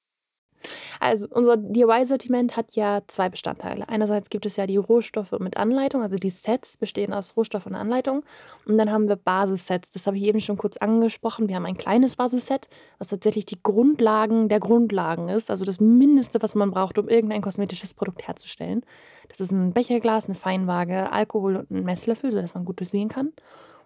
Also 0.99 1.27
unser 1.29 1.57
DIY-Sortiment 1.57 2.55
hat 2.55 2.75
ja 2.75 3.01
zwei 3.07 3.29
Bestandteile. 3.29 3.89
Einerseits 3.89 4.29
gibt 4.29 4.45
es 4.45 4.55
ja 4.55 4.67
die 4.67 4.77
Rohstoffe 4.77 5.31
mit 5.39 5.57
Anleitung, 5.57 6.01
also 6.01 6.17
die 6.17 6.29
Sets 6.29 6.77
bestehen 6.77 7.13
aus 7.13 7.35
Rohstoff 7.35 7.65
und 7.65 7.75
Anleitung. 7.75 8.23
Und 8.65 8.77
dann 8.77 8.91
haben 8.91 9.07
wir 9.07 9.15
Basissets, 9.15 9.89
das 9.89 10.07
habe 10.07 10.17
ich 10.17 10.23
eben 10.23 10.41
schon 10.41 10.57
kurz 10.57 10.77
angesprochen. 10.77 11.47
Wir 11.47 11.55
haben 11.55 11.65
ein 11.65 11.77
kleines 11.77 12.15
Basisset, 12.15 12.69
was 12.99 13.09
tatsächlich 13.09 13.45
die 13.45 13.61
Grundlagen 13.61 14.49
der 14.49 14.59
Grundlagen 14.59 15.29
ist, 15.29 15.49
also 15.49 15.65
das 15.65 15.79
Mindeste, 15.79 16.41
was 16.41 16.55
man 16.55 16.71
braucht, 16.71 16.97
um 16.97 17.09
irgendein 17.09 17.41
kosmetisches 17.41 17.93
Produkt 17.93 18.27
herzustellen. 18.27 18.85
Das 19.29 19.39
ist 19.39 19.51
ein 19.51 19.73
Becherglas, 19.73 20.25
eine 20.25 20.35
Feinwaage, 20.35 21.11
Alkohol 21.11 21.55
und 21.55 21.71
ein 21.71 21.83
Messlöffel, 21.83 22.31
sodass 22.31 22.53
man 22.53 22.65
gut 22.65 22.79
dosieren 22.79 23.09
kann. 23.09 23.33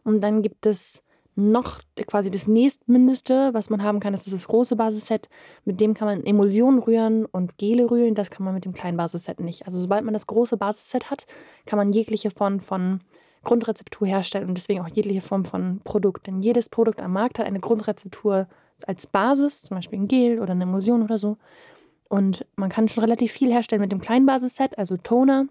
Und 0.04 0.22
dann 0.22 0.42
gibt 0.42 0.66
es 0.66 1.05
noch 1.36 1.80
quasi 2.08 2.32
das 2.32 2.48
nächstmindeste, 2.48 3.54
was 3.54 3.70
man 3.70 3.84
haben 3.84 4.00
kann, 4.00 4.14
ist 4.14 4.32
das 4.32 4.48
große 4.48 4.76
Basisset. 4.76 5.30
Mit 5.66 5.82
dem 5.82 5.94
kann 5.94 6.08
man 6.08 6.26
Emulsionen 6.26 6.80
rühren 6.80 7.26
und 7.26 7.58
Gele 7.58 7.92
rühren. 7.92 8.16
Das 8.16 8.30
kann 8.30 8.46
man 8.46 8.54
mit 8.54 8.66
dem 8.66 8.74
kleinen 8.74 8.98
Basisset 8.98 9.40
nicht. 9.40 9.66
Also 9.66 9.80
sobald 9.80 10.06
man 10.06 10.14
das 10.14 10.28
große 10.28 10.56
Basisset 10.56 11.12
hat, 11.12 11.28
kann 11.66 11.78
man 11.78 11.92
jegliche 11.92 12.32
Form 12.32 12.60
von 12.62 13.02
Grundrezeptur 13.44 14.08
herstellen 14.08 14.48
und 14.48 14.58
deswegen 14.58 14.82
auch 14.82 14.88
jegliche 14.88 15.22
Form 15.22 15.46
von 15.46 15.82
Produkt. 15.84 16.28
Denn 16.28 16.42
jedes 16.42 16.70
Produkt 16.70 17.02
am 17.02 17.14
Markt 17.14 17.38
hat 17.38 17.46
eine 17.46 17.60
Grundrezeptur 17.60 18.48
als 18.88 19.08
Basis, 19.08 19.64
zum 19.64 19.76
Beispiel 19.76 20.00
ein 20.00 20.08
Gel 20.08 20.40
oder 20.40 20.52
eine 20.52 20.64
Emulsion 20.64 21.04
oder 21.04 21.18
so. 21.18 21.38
Und 22.10 22.46
man 22.56 22.70
kann 22.70 22.88
schon 22.88 23.04
relativ 23.04 23.32
viel 23.32 23.52
herstellen 23.52 23.82
mit 23.82 23.92
dem 23.92 24.02
kleinen 24.02 24.26
Basisset, 24.26 24.78
also 24.78 24.96
Toner, 24.98 25.48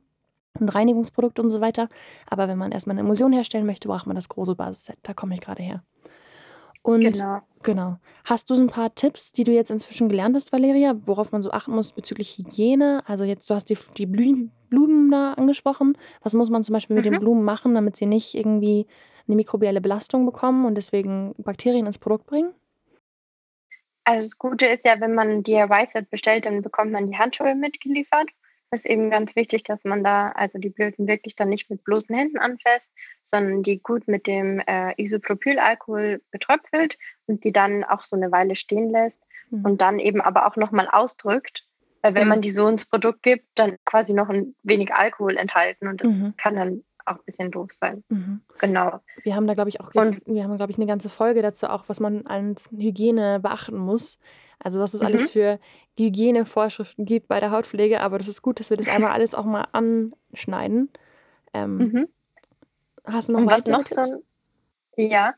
und 0.60 0.68
Reinigungsprodukte 0.68 1.42
und 1.42 1.50
so 1.50 1.60
weiter. 1.60 1.88
Aber 2.26 2.48
wenn 2.48 2.58
man 2.58 2.72
erstmal 2.72 2.94
eine 2.94 3.00
Emulsion 3.00 3.32
herstellen 3.32 3.66
möchte, 3.66 3.88
braucht 3.88 4.06
man 4.06 4.16
das 4.16 4.28
große 4.28 4.54
Basisset. 4.54 4.98
Da 5.02 5.14
komme 5.14 5.34
ich 5.34 5.40
gerade 5.40 5.62
her. 5.62 5.82
Und 6.82 7.00
genau. 7.00 7.40
genau. 7.62 7.96
Hast 8.24 8.50
du 8.50 8.54
so 8.54 8.62
ein 8.62 8.68
paar 8.68 8.94
Tipps, 8.94 9.32
die 9.32 9.44
du 9.44 9.52
jetzt 9.52 9.70
inzwischen 9.70 10.08
gelernt 10.10 10.36
hast, 10.36 10.52
Valeria, 10.52 10.94
worauf 11.06 11.32
man 11.32 11.40
so 11.40 11.50
achten 11.50 11.72
muss 11.74 11.92
bezüglich 11.92 12.36
Hygiene? 12.36 13.02
Also 13.06 13.24
jetzt, 13.24 13.48
du 13.48 13.54
hast 13.54 13.70
die, 13.70 13.78
die 13.96 14.06
Blumen 14.06 15.10
da 15.10 15.32
angesprochen. 15.32 15.96
Was 16.22 16.34
muss 16.34 16.50
man 16.50 16.62
zum 16.62 16.74
Beispiel 16.74 16.94
mit 16.94 17.06
mhm. 17.06 17.10
den 17.10 17.20
Blumen 17.20 17.42
machen, 17.42 17.74
damit 17.74 17.96
sie 17.96 18.06
nicht 18.06 18.34
irgendwie 18.34 18.86
eine 19.26 19.36
mikrobielle 19.36 19.80
Belastung 19.80 20.26
bekommen 20.26 20.66
und 20.66 20.74
deswegen 20.74 21.34
Bakterien 21.38 21.86
ins 21.86 21.98
Produkt 21.98 22.26
bringen? 22.26 22.52
Also 24.04 24.28
das 24.28 24.38
Gute 24.38 24.66
ist 24.66 24.84
ja, 24.84 25.00
wenn 25.00 25.14
man 25.14 25.30
ein 25.30 25.42
DIY-Set 25.42 26.10
bestellt, 26.10 26.44
dann 26.44 26.60
bekommt 26.60 26.92
man 26.92 27.10
die 27.10 27.16
Handschuhe 27.16 27.54
mitgeliefert 27.54 28.28
ist 28.74 28.86
eben 28.86 29.10
ganz 29.10 29.34
wichtig, 29.36 29.64
dass 29.64 29.84
man 29.84 30.04
da 30.04 30.30
also 30.30 30.58
die 30.58 30.70
Blüten 30.70 31.06
wirklich 31.06 31.36
dann 31.36 31.48
nicht 31.48 31.70
mit 31.70 31.84
bloßen 31.84 32.14
Händen 32.14 32.38
anfasst, 32.38 32.90
sondern 33.24 33.62
die 33.62 33.80
gut 33.80 34.06
mit 34.08 34.26
dem 34.26 34.60
äh, 34.60 34.92
Isopropylalkohol 34.96 36.20
betröpfelt 36.30 36.98
und 37.26 37.44
die 37.44 37.52
dann 37.52 37.84
auch 37.84 38.02
so 38.02 38.16
eine 38.16 38.32
Weile 38.32 38.56
stehen 38.56 38.90
lässt 38.90 39.18
mhm. 39.50 39.64
und 39.64 39.80
dann 39.80 39.98
eben 39.98 40.20
aber 40.20 40.46
auch 40.46 40.56
nochmal 40.56 40.88
ausdrückt. 40.90 41.64
Weil 42.02 42.14
wenn 42.14 42.24
mhm. 42.24 42.28
man 42.28 42.42
die 42.42 42.50
so 42.50 42.68
ins 42.68 42.84
Produkt 42.84 43.22
gibt, 43.22 43.46
dann 43.54 43.78
quasi 43.86 44.12
noch 44.12 44.28
ein 44.28 44.54
wenig 44.62 44.92
Alkohol 44.92 45.38
enthalten 45.38 45.88
und 45.88 46.02
das 46.02 46.12
mhm. 46.12 46.34
kann 46.36 46.56
dann 46.56 46.84
auch 47.06 47.16
ein 47.16 47.24
bisschen 47.24 47.50
doof 47.50 47.70
sein. 47.78 48.04
Mhm. 48.08 48.40
Genau. 48.58 49.00
Wir 49.22 49.34
haben 49.34 49.46
da, 49.46 49.54
glaube 49.54 49.70
ich, 49.70 49.80
auch 49.80 49.92
jetzt, 49.94 50.26
und, 50.26 50.34
wir 50.34 50.44
haben, 50.44 50.56
glaube 50.56 50.72
ich, 50.72 50.78
eine 50.78 50.86
ganze 50.86 51.08
Folge 51.08 51.42
dazu 51.42 51.66
auch, 51.66 51.84
was 51.86 52.00
man 52.00 52.26
als 52.26 52.70
Hygiene 52.70 53.40
beachten 53.40 53.78
muss. 53.78 54.18
Also 54.64 54.80
was 54.80 54.94
es 54.94 55.00
mhm. 55.00 55.06
alles 55.06 55.30
für 55.30 55.60
Hygienevorschriften 55.98 57.04
gibt 57.04 57.28
bei 57.28 57.38
der 57.38 57.50
Hautpflege, 57.50 58.00
aber 58.00 58.18
das 58.18 58.28
ist 58.28 58.42
gut, 58.42 58.58
dass 58.58 58.70
wir 58.70 58.76
das 58.78 58.88
einmal 58.88 59.10
alles 59.12 59.34
auch 59.34 59.44
mal 59.44 59.68
anschneiden. 59.72 60.90
Ähm, 61.52 61.76
mhm. 61.76 62.08
Hast 63.04 63.28
du 63.28 63.34
noch 63.34 63.46
was 63.46 63.66
noch 63.66 63.86
so 63.86 64.00
ein, 64.00 65.10
Ja, 65.10 65.34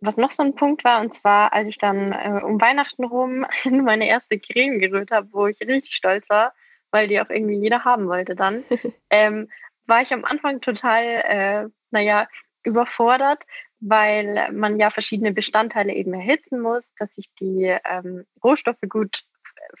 was 0.00 0.16
noch 0.18 0.30
so 0.30 0.42
ein 0.42 0.54
Punkt 0.54 0.84
war, 0.84 1.00
und 1.00 1.14
zwar, 1.14 1.54
als 1.54 1.68
ich 1.68 1.78
dann 1.78 2.12
äh, 2.12 2.40
um 2.44 2.60
Weihnachten 2.60 3.04
rum 3.04 3.46
meine 3.64 4.06
erste 4.06 4.38
Creme 4.38 4.78
gerührt 4.78 5.10
habe, 5.10 5.28
wo 5.32 5.46
ich 5.46 5.58
richtig 5.62 5.94
stolz 5.94 6.28
war, 6.28 6.52
weil 6.90 7.08
die 7.08 7.18
auch 7.18 7.30
irgendwie 7.30 7.56
jeder 7.56 7.84
haben 7.84 8.08
wollte 8.08 8.36
dann, 8.36 8.64
ähm, 9.10 9.48
war 9.86 10.02
ich 10.02 10.12
am 10.12 10.26
Anfang 10.26 10.60
total, 10.60 11.04
äh, 11.04 11.68
naja, 11.90 12.28
überfordert, 12.62 13.42
weil 13.80 14.52
man 14.52 14.78
ja 14.78 14.90
verschiedene 14.90 15.32
Bestandteile 15.32 15.94
eben 15.94 16.12
erhitzen 16.14 16.60
muss, 16.60 16.84
dass 16.98 17.12
sich 17.14 17.32
die 17.40 17.76
ähm, 17.88 18.26
Rohstoffe 18.44 18.80
gut 18.88 19.24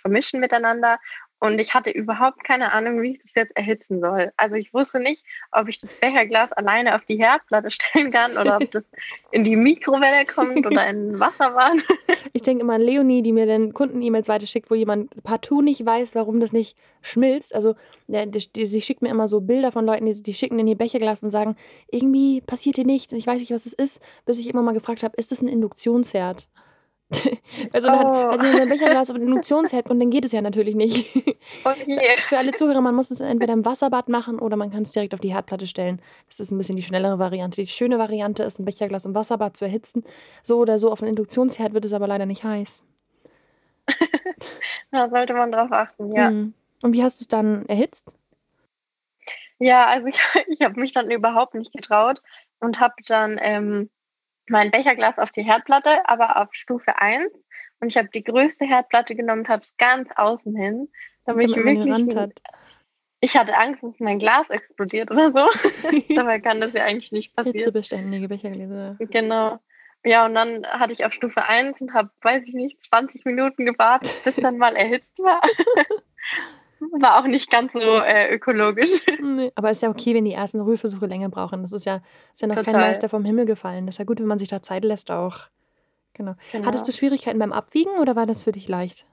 vermischen 0.00 0.40
miteinander. 0.40 0.98
Und 1.40 1.58
ich 1.58 1.72
hatte 1.72 1.90
überhaupt 1.90 2.44
keine 2.44 2.72
Ahnung, 2.72 3.00
wie 3.00 3.12
ich 3.12 3.22
das 3.22 3.30
jetzt 3.34 3.56
erhitzen 3.56 4.00
soll. 4.00 4.30
Also 4.36 4.56
ich 4.56 4.74
wusste 4.74 5.00
nicht, 5.00 5.24
ob 5.52 5.68
ich 5.68 5.80
das 5.80 5.94
Becherglas 5.94 6.52
alleine 6.52 6.94
auf 6.94 7.04
die 7.06 7.16
Herdplatte 7.16 7.70
stellen 7.70 8.10
kann 8.10 8.36
oder 8.36 8.58
ob 8.58 8.70
das 8.70 8.84
in 9.30 9.44
die 9.44 9.56
Mikrowelle 9.56 10.26
kommt 10.26 10.66
oder 10.66 10.86
in 10.86 11.18
Wasserbahn. 11.18 11.82
Ich 12.32 12.42
denke 12.42 12.62
immer 12.62 12.74
an 12.74 12.82
Leonie, 12.82 13.22
die 13.22 13.32
mir 13.32 13.46
dann 13.46 13.72
Kunden-E-Mails 13.72 14.28
weiterschickt, 14.28 14.70
wo 14.70 14.74
jemand 14.74 15.10
partout 15.24 15.62
nicht 15.62 15.84
weiß, 15.84 16.14
warum 16.14 16.38
das 16.38 16.52
nicht 16.52 16.76
schmilzt. 17.02 17.54
Also 17.54 17.74
sie 18.06 18.82
schickt 18.82 19.02
mir 19.02 19.08
immer 19.08 19.26
so 19.26 19.40
Bilder 19.40 19.72
von 19.72 19.84
Leuten, 19.84 20.06
die, 20.06 20.22
die 20.22 20.34
schicken 20.34 20.58
in 20.58 20.66
ihr 20.66 20.76
Becherglas 20.76 21.22
und 21.24 21.30
sagen, 21.30 21.56
irgendwie 21.90 22.40
passiert 22.42 22.76
hier 22.76 22.84
nichts 22.86 23.12
und 23.12 23.18
ich 23.18 23.26
weiß 23.26 23.40
nicht, 23.40 23.52
was 23.52 23.66
es 23.66 23.72
ist, 23.72 24.00
bis 24.26 24.38
ich 24.38 24.48
immer 24.48 24.62
mal 24.62 24.74
gefragt 24.74 25.02
habe, 25.02 25.16
ist 25.16 25.32
das 25.32 25.42
ein 25.42 25.48
Induktionsherd? 25.48 26.46
also 27.72 27.88
oh. 27.88 27.92
hat, 27.92 28.40
hat 28.40 28.54
so 28.54 28.62
ein 28.62 28.68
Becherglas 28.68 29.10
auf 29.10 29.16
ein 29.16 29.22
Induktionsherd 29.22 29.88
und 29.88 30.00
dann 30.00 30.10
geht 30.10 30.24
es 30.24 30.32
ja 30.32 30.40
natürlich 30.40 30.74
nicht. 30.74 31.10
Okay. 31.64 31.98
Für 32.28 32.38
alle 32.38 32.52
Zuhörer, 32.52 32.80
man 32.80 32.94
muss 32.94 33.10
es 33.10 33.18
entweder 33.18 33.52
im 33.52 33.64
Wasserbad 33.64 34.08
machen 34.08 34.38
oder 34.38 34.56
man 34.56 34.70
kann 34.70 34.82
es 34.82 34.92
direkt 34.92 35.14
auf 35.14 35.20
die 35.20 35.32
Herdplatte 35.32 35.66
stellen. 35.66 36.00
Das 36.28 36.38
ist 36.38 36.50
ein 36.50 36.58
bisschen 36.58 36.76
die 36.76 36.82
schnellere 36.82 37.18
Variante. 37.18 37.60
Die 37.60 37.66
schöne 37.66 37.98
Variante 37.98 38.42
ist, 38.42 38.58
ein 38.60 38.64
Becherglas 38.64 39.04
im 39.04 39.14
Wasserbad 39.14 39.56
zu 39.56 39.64
erhitzen. 39.64 40.04
So 40.42 40.58
oder 40.58 40.78
so 40.78 40.92
auf 40.92 41.02
einem 41.02 41.10
Induktionsherd 41.10 41.72
wird 41.72 41.84
es 41.84 41.92
aber 41.92 42.06
leider 42.06 42.26
nicht 42.26 42.44
heiß. 42.44 42.84
da 44.90 45.08
sollte 45.08 45.34
man 45.34 45.50
drauf 45.50 45.72
achten, 45.72 46.14
ja. 46.14 46.28
Hm. 46.28 46.54
Und 46.82 46.92
wie 46.92 47.02
hast 47.02 47.20
du 47.20 47.24
es 47.24 47.28
dann 47.28 47.66
erhitzt? 47.66 48.14
Ja, 49.58 49.86
also 49.86 50.06
ich, 50.06 50.18
ich 50.48 50.62
habe 50.62 50.78
mich 50.78 50.92
dann 50.92 51.10
überhaupt 51.10 51.54
nicht 51.54 51.72
getraut 51.72 52.20
und 52.60 52.80
habe 52.80 52.94
dann 53.06 53.38
ähm, 53.40 53.90
mein 54.48 54.70
Becherglas 54.70 55.18
auf 55.18 55.30
die 55.30 55.42
Herdplatte, 55.42 56.08
aber 56.08 56.36
auf 56.36 56.48
Stufe 56.52 56.98
1. 56.98 57.32
Und 57.80 57.88
ich 57.88 57.96
habe 57.96 58.08
die 58.12 58.22
größte 58.22 58.64
Herdplatte 58.64 59.14
genommen 59.14 59.42
und 59.42 59.48
habe 59.48 59.62
es 59.62 59.76
ganz 59.78 60.08
außen 60.14 60.54
hin, 60.54 60.88
damit 61.24 61.50
ich 61.50 61.56
wirklich. 61.56 62.16
Hat. 62.16 62.32
Ich 63.22 63.36
hatte 63.36 63.56
Angst, 63.56 63.82
dass 63.82 63.98
mein 63.98 64.18
Glas 64.18 64.48
explodiert 64.48 65.10
oder 65.10 65.32
so. 65.32 65.48
Dabei 66.14 66.40
kann 66.40 66.60
das 66.60 66.72
ja 66.72 66.84
eigentlich 66.84 67.12
nicht 67.12 67.34
passieren. 67.34 67.56
Hitzebeständige 67.56 68.28
Bechergläser. 68.28 68.96
Genau. 68.98 69.58
Ja, 70.04 70.24
und 70.24 70.34
dann 70.34 70.66
hatte 70.66 70.94
ich 70.94 71.04
auf 71.04 71.12
Stufe 71.12 71.42
1 71.42 71.78
und 71.80 71.92
habe, 71.92 72.10
weiß 72.22 72.44
ich 72.46 72.54
nicht, 72.54 72.82
20 72.86 73.24
Minuten 73.26 73.66
gewartet, 73.66 74.12
bis 74.24 74.36
dann 74.36 74.56
mal 74.56 74.74
erhitzt 74.74 75.18
war. 75.18 75.42
war 77.00 77.20
auch 77.20 77.26
nicht 77.26 77.50
ganz 77.50 77.72
so 77.72 77.78
äh, 77.78 78.34
ökologisch. 78.34 79.02
Nee, 79.20 79.52
aber 79.54 79.70
ist 79.70 79.82
ja 79.82 79.90
okay, 79.90 80.14
wenn 80.14 80.24
die 80.24 80.32
ersten 80.32 80.60
Rührversuche 80.60 81.04
länger 81.04 81.28
brauchen. 81.28 81.62
Das 81.62 81.72
ist 81.72 81.84
ja, 81.84 82.00
ist 82.32 82.40
ja 82.40 82.48
noch 82.48 82.56
Total. 82.56 82.72
kein 82.72 82.80
Meister 82.80 83.10
vom 83.10 83.26
Himmel 83.26 83.44
gefallen. 83.44 83.84
Das 83.84 83.96
ist 83.96 83.98
ja 83.98 84.06
gut, 84.06 84.18
wenn 84.18 84.26
man 84.26 84.38
sich 84.38 84.48
da 84.48 84.62
Zeit 84.62 84.84
lässt 84.84 85.10
auch. 85.10 85.48
Genau. 86.14 86.34
genau. 86.52 86.66
Hattest 86.66 86.86
du 86.88 86.92
Schwierigkeiten 86.92 87.38
beim 87.38 87.52
Abwiegen 87.52 87.98
oder 87.98 88.16
war 88.16 88.26
das 88.26 88.42
für 88.42 88.52
dich 88.52 88.68
leicht? 88.68 89.06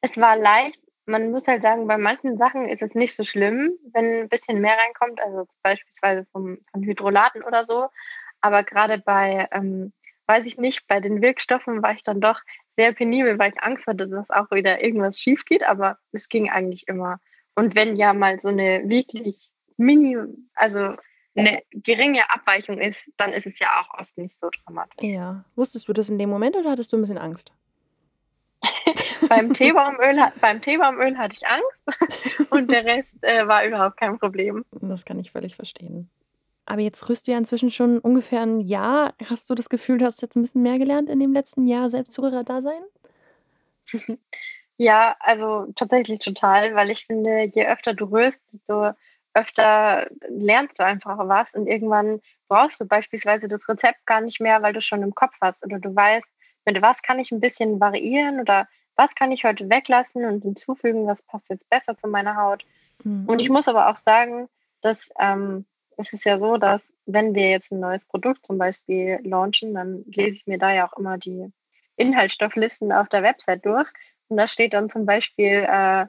Es 0.00 0.16
war 0.16 0.36
leicht. 0.36 0.80
Man 1.06 1.30
muss 1.30 1.46
halt 1.48 1.62
sagen, 1.62 1.86
bei 1.86 1.98
manchen 1.98 2.38
Sachen 2.38 2.68
ist 2.68 2.82
es 2.82 2.94
nicht 2.94 3.14
so 3.14 3.24
schlimm, 3.24 3.72
wenn 3.92 4.22
ein 4.22 4.28
bisschen 4.28 4.60
mehr 4.60 4.76
reinkommt, 4.76 5.20
also 5.20 5.46
beispielsweise 5.62 6.26
vom, 6.32 6.58
von 6.70 6.82
Hydrolaten 6.82 7.42
oder 7.42 7.66
so. 7.66 7.88
Aber 8.40 8.62
gerade 8.62 8.98
bei, 8.98 9.48
ähm, 9.52 9.92
weiß 10.26 10.44
ich 10.46 10.58
nicht, 10.58 10.86
bei 10.86 11.00
den 11.00 11.20
Wirkstoffen 11.20 11.82
war 11.82 11.92
ich 11.92 12.02
dann 12.02 12.20
doch 12.20 12.40
sehr 12.76 12.92
penibel, 12.92 13.38
weil 13.38 13.52
ich 13.52 13.62
Angst 13.62 13.86
hatte, 13.86 14.08
dass 14.08 14.30
auch 14.30 14.50
wieder 14.50 14.82
irgendwas 14.82 15.18
schief 15.18 15.44
geht, 15.44 15.62
aber 15.62 15.98
es 16.12 16.28
ging 16.28 16.50
eigentlich 16.50 16.88
immer. 16.88 17.18
Und 17.54 17.74
wenn 17.74 17.96
ja 17.96 18.12
mal 18.14 18.40
so 18.40 18.48
eine 18.48 18.88
wirklich 18.88 19.50
mini, 19.76 20.16
also 20.54 20.96
eine 21.34 21.62
geringe 21.70 22.28
Abweichung 22.30 22.78
ist, 22.78 22.98
dann 23.16 23.32
ist 23.32 23.46
es 23.46 23.58
ja 23.58 23.68
auch 23.80 23.98
oft 24.00 24.16
nicht 24.18 24.38
so 24.40 24.50
dramatisch. 24.64 25.02
Ja. 25.02 25.44
Wusstest 25.56 25.88
du 25.88 25.92
das 25.92 26.10
in 26.10 26.18
dem 26.18 26.30
Moment 26.30 26.56
oder 26.56 26.70
hattest 26.70 26.92
du 26.92 26.96
ein 26.96 27.00
bisschen 27.00 27.18
Angst? 27.18 27.52
beim, 29.28 29.52
Teebaumöl, 29.52 30.32
beim 30.40 30.60
Teebaumöl 30.60 31.16
hatte 31.16 31.34
ich 31.34 31.46
Angst 31.46 32.50
und 32.50 32.70
der 32.70 32.84
Rest 32.84 33.08
äh, 33.22 33.46
war 33.46 33.64
überhaupt 33.64 33.96
kein 33.96 34.18
Problem. 34.18 34.64
Das 34.80 35.04
kann 35.04 35.18
ich 35.18 35.32
völlig 35.32 35.56
verstehen. 35.56 36.10
Aber 36.64 36.80
jetzt 36.80 37.08
rührst 37.08 37.26
du 37.26 37.32
ja 37.32 37.38
inzwischen 37.38 37.70
schon 37.70 37.98
ungefähr 37.98 38.42
ein 38.42 38.60
Jahr. 38.60 39.14
Hast 39.24 39.50
du 39.50 39.54
das 39.54 39.68
Gefühl, 39.68 39.98
du 39.98 40.04
hast 40.04 40.22
jetzt 40.22 40.36
ein 40.36 40.42
bisschen 40.42 40.62
mehr 40.62 40.78
gelernt 40.78 41.10
in 41.10 41.18
dem 41.18 41.32
letzten 41.32 41.66
Jahr 41.66 41.90
Selbstrührer-Dasein? 41.90 42.82
Ja, 44.78 45.14
also 45.20 45.70
tatsächlich 45.76 46.18
total, 46.18 46.74
weil 46.74 46.90
ich 46.90 47.06
finde, 47.06 47.42
je 47.44 47.66
öfter 47.66 47.94
du 47.94 48.06
rührst, 48.06 48.40
desto 48.52 48.92
öfter 49.34 50.08
lernst 50.28 50.78
du 50.78 50.84
einfach 50.84 51.16
was 51.28 51.54
und 51.54 51.66
irgendwann 51.66 52.20
brauchst 52.48 52.80
du 52.80 52.86
beispielsweise 52.86 53.48
das 53.48 53.66
Rezept 53.68 54.04
gar 54.06 54.20
nicht 54.20 54.40
mehr, 54.40 54.62
weil 54.62 54.72
du 54.72 54.80
schon 54.80 55.02
im 55.02 55.14
Kopf 55.14 55.34
hast 55.40 55.64
oder 55.64 55.78
du 55.78 55.94
weißt, 55.94 56.26
mit 56.64 56.82
was 56.82 57.02
kann 57.02 57.18
ich 57.18 57.32
ein 57.32 57.40
bisschen 57.40 57.80
variieren 57.80 58.40
oder 58.40 58.68
was 58.96 59.14
kann 59.14 59.32
ich 59.32 59.44
heute 59.44 59.68
weglassen 59.70 60.24
und 60.24 60.42
hinzufügen, 60.42 61.06
was 61.06 61.22
passt 61.22 61.48
jetzt 61.48 61.68
besser 61.70 61.96
zu 61.96 62.08
meiner 62.08 62.36
Haut. 62.36 62.64
Mhm. 63.04 63.24
Und 63.26 63.40
ich 63.40 63.48
muss 63.48 63.68
aber 63.68 63.88
auch 63.88 63.96
sagen, 63.96 64.48
dass 64.82 64.98
ähm, 65.18 65.64
es 65.96 66.12
ist 66.12 66.24
ja 66.24 66.38
so, 66.38 66.56
dass 66.56 66.82
wenn 67.06 67.34
wir 67.34 67.50
jetzt 67.50 67.72
ein 67.72 67.80
neues 67.80 68.04
Produkt 68.04 68.46
zum 68.46 68.58
Beispiel 68.58 69.18
launchen, 69.24 69.74
dann 69.74 70.04
lese 70.06 70.36
ich 70.36 70.46
mir 70.46 70.58
da 70.58 70.72
ja 70.72 70.88
auch 70.88 70.96
immer 70.98 71.18
die 71.18 71.52
Inhaltsstofflisten 71.96 72.92
auf 72.92 73.08
der 73.08 73.22
Website 73.22 73.64
durch. 73.64 73.88
Und 74.28 74.36
da 74.36 74.46
steht 74.46 74.72
dann 74.72 74.90
zum 74.90 75.04
Beispiel 75.04 75.66
äh, 75.68 76.06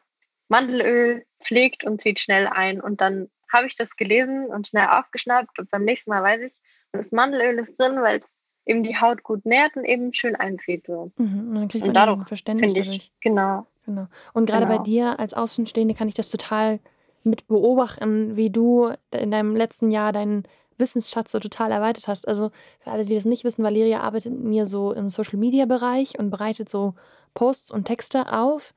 Mandelöl 0.47 1.25
pflegt 1.41 1.83
und 1.83 2.01
zieht 2.01 2.19
schnell 2.19 2.47
ein. 2.47 2.81
Und 2.81 3.01
dann 3.01 3.29
habe 3.51 3.67
ich 3.67 3.75
das 3.75 3.89
gelesen 3.95 4.47
und 4.47 4.67
schnell 4.67 4.87
aufgeschnappt 4.87 5.59
und 5.59 5.69
beim 5.69 5.83
nächsten 5.83 6.09
Mal 6.09 6.23
weiß 6.23 6.41
ich, 6.41 6.53
das 6.91 7.11
Mandelöl 7.11 7.59
ist 7.59 7.79
drin, 7.79 8.01
weil 8.01 8.19
es 8.19 8.25
eben 8.65 8.83
die 8.83 8.99
Haut 8.99 9.23
gut 9.23 9.45
nährt 9.45 9.75
und 9.75 9.83
eben 9.83 10.13
schön 10.13 10.35
einzieht. 10.35 10.85
So. 10.87 11.11
Mhm, 11.17 11.49
und 11.49 11.55
dann 11.55 11.67
kriegt 11.67 11.85
man 11.85 11.93
dadurch, 11.93 12.19
ein 12.19 12.25
Verständnis 12.25 12.75
ich, 12.75 12.83
dadurch. 12.83 13.11
Genau. 13.21 13.67
genau. 13.85 14.07
Und 14.33 14.45
gerade 14.45 14.65
genau. 14.65 14.77
bei 14.77 14.83
dir 14.83 15.19
als 15.19 15.33
Außenstehende 15.33 15.95
kann 15.95 16.07
ich 16.07 16.15
das 16.15 16.29
total 16.29 16.79
mit 17.23 17.47
beobachten, 17.47 18.35
wie 18.35 18.49
du 18.49 18.91
in 19.11 19.31
deinem 19.31 19.55
letzten 19.55 19.91
Jahr 19.91 20.11
deinen 20.11 20.43
Wissensschatz 20.77 21.31
so 21.31 21.39
total 21.39 21.71
erweitert 21.71 22.07
hast. 22.07 22.27
Also 22.27 22.51
für 22.79 22.91
alle, 22.91 23.05
die 23.05 23.15
das 23.15 23.25
nicht 23.25 23.43
wissen, 23.43 23.63
Valeria 23.63 24.01
arbeitet 24.01 24.33
mit 24.33 24.43
mir 24.43 24.65
so 24.65 24.91
im 24.91 25.09
Social-Media-Bereich 25.09 26.19
und 26.19 26.29
bereitet 26.29 26.69
so 26.69 26.95
Posts 27.33 27.71
und 27.71 27.85
Texte 27.85 28.31
auf. 28.31 28.73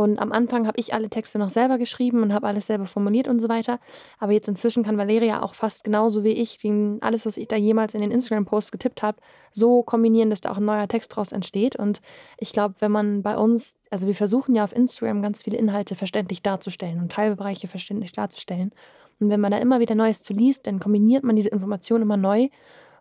Und 0.00 0.18
am 0.18 0.32
Anfang 0.32 0.66
habe 0.66 0.80
ich 0.80 0.94
alle 0.94 1.10
Texte 1.10 1.38
noch 1.38 1.50
selber 1.50 1.76
geschrieben 1.76 2.22
und 2.22 2.32
habe 2.32 2.46
alles 2.46 2.66
selber 2.66 2.86
formuliert 2.86 3.28
und 3.28 3.38
so 3.38 3.50
weiter. 3.50 3.80
Aber 4.18 4.32
jetzt 4.32 4.48
inzwischen 4.48 4.82
kann 4.82 4.96
Valeria 4.96 5.42
auch 5.42 5.54
fast 5.54 5.84
genauso 5.84 6.24
wie 6.24 6.30
ich 6.30 6.56
den, 6.56 6.98
alles, 7.02 7.26
was 7.26 7.36
ich 7.36 7.48
da 7.48 7.56
jemals 7.56 7.92
in 7.92 8.00
den 8.00 8.10
Instagram-Posts 8.10 8.72
getippt 8.72 9.02
habe, 9.02 9.18
so 9.52 9.82
kombinieren, 9.82 10.30
dass 10.30 10.40
da 10.40 10.52
auch 10.52 10.56
ein 10.56 10.64
neuer 10.64 10.88
Text 10.88 11.14
draus 11.14 11.32
entsteht. 11.32 11.76
Und 11.76 12.00
ich 12.38 12.52
glaube, 12.54 12.76
wenn 12.78 12.90
man 12.90 13.22
bei 13.22 13.36
uns, 13.36 13.78
also 13.90 14.06
wir 14.06 14.14
versuchen 14.14 14.54
ja 14.54 14.64
auf 14.64 14.74
Instagram 14.74 15.20
ganz 15.20 15.42
viele 15.42 15.58
Inhalte 15.58 15.94
verständlich 15.94 16.42
darzustellen 16.42 16.98
und 16.98 17.12
Teilbereiche 17.12 17.68
verständlich 17.68 18.12
darzustellen. 18.12 18.72
Und 19.20 19.28
wenn 19.28 19.40
man 19.40 19.52
da 19.52 19.58
immer 19.58 19.80
wieder 19.80 19.94
Neues 19.94 20.22
zu 20.22 20.32
liest, 20.32 20.66
dann 20.66 20.80
kombiniert 20.80 21.24
man 21.24 21.36
diese 21.36 21.50
Informationen 21.50 22.02
immer 22.02 22.16
neu 22.16 22.48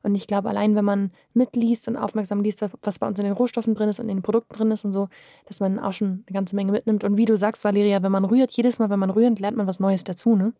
und 0.03 0.15
ich 0.15 0.27
glaube, 0.27 0.49
allein 0.49 0.75
wenn 0.75 0.85
man 0.85 1.11
mitliest 1.33 1.87
und 1.87 1.97
aufmerksam 1.97 2.41
liest, 2.41 2.65
was 2.81 2.99
bei 2.99 3.07
uns 3.07 3.19
in 3.19 3.25
den 3.25 3.33
Rohstoffen 3.33 3.75
drin 3.75 3.89
ist 3.89 3.99
und 3.99 4.09
in 4.09 4.17
den 4.17 4.23
Produkten 4.23 4.53
drin 4.53 4.71
ist 4.71 4.85
und 4.85 4.91
so, 4.91 5.09
dass 5.45 5.59
man 5.59 5.79
auch 5.79 5.93
schon 5.93 6.23
eine 6.27 6.33
ganze 6.33 6.55
Menge 6.55 6.71
mitnimmt. 6.71 7.03
Und 7.03 7.17
wie 7.17 7.25
du 7.25 7.37
sagst, 7.37 7.63
Valeria, 7.63 8.01
wenn 8.03 8.11
man 8.11 8.25
rührt, 8.25 8.51
jedes 8.51 8.79
Mal, 8.79 8.89
wenn 8.89 8.99
man 8.99 9.09
rührt, 9.09 9.39
lernt 9.39 9.57
man 9.57 9.67
was 9.67 9.79
Neues 9.79 10.03
dazu, 10.03 10.35
ne? 10.35 10.53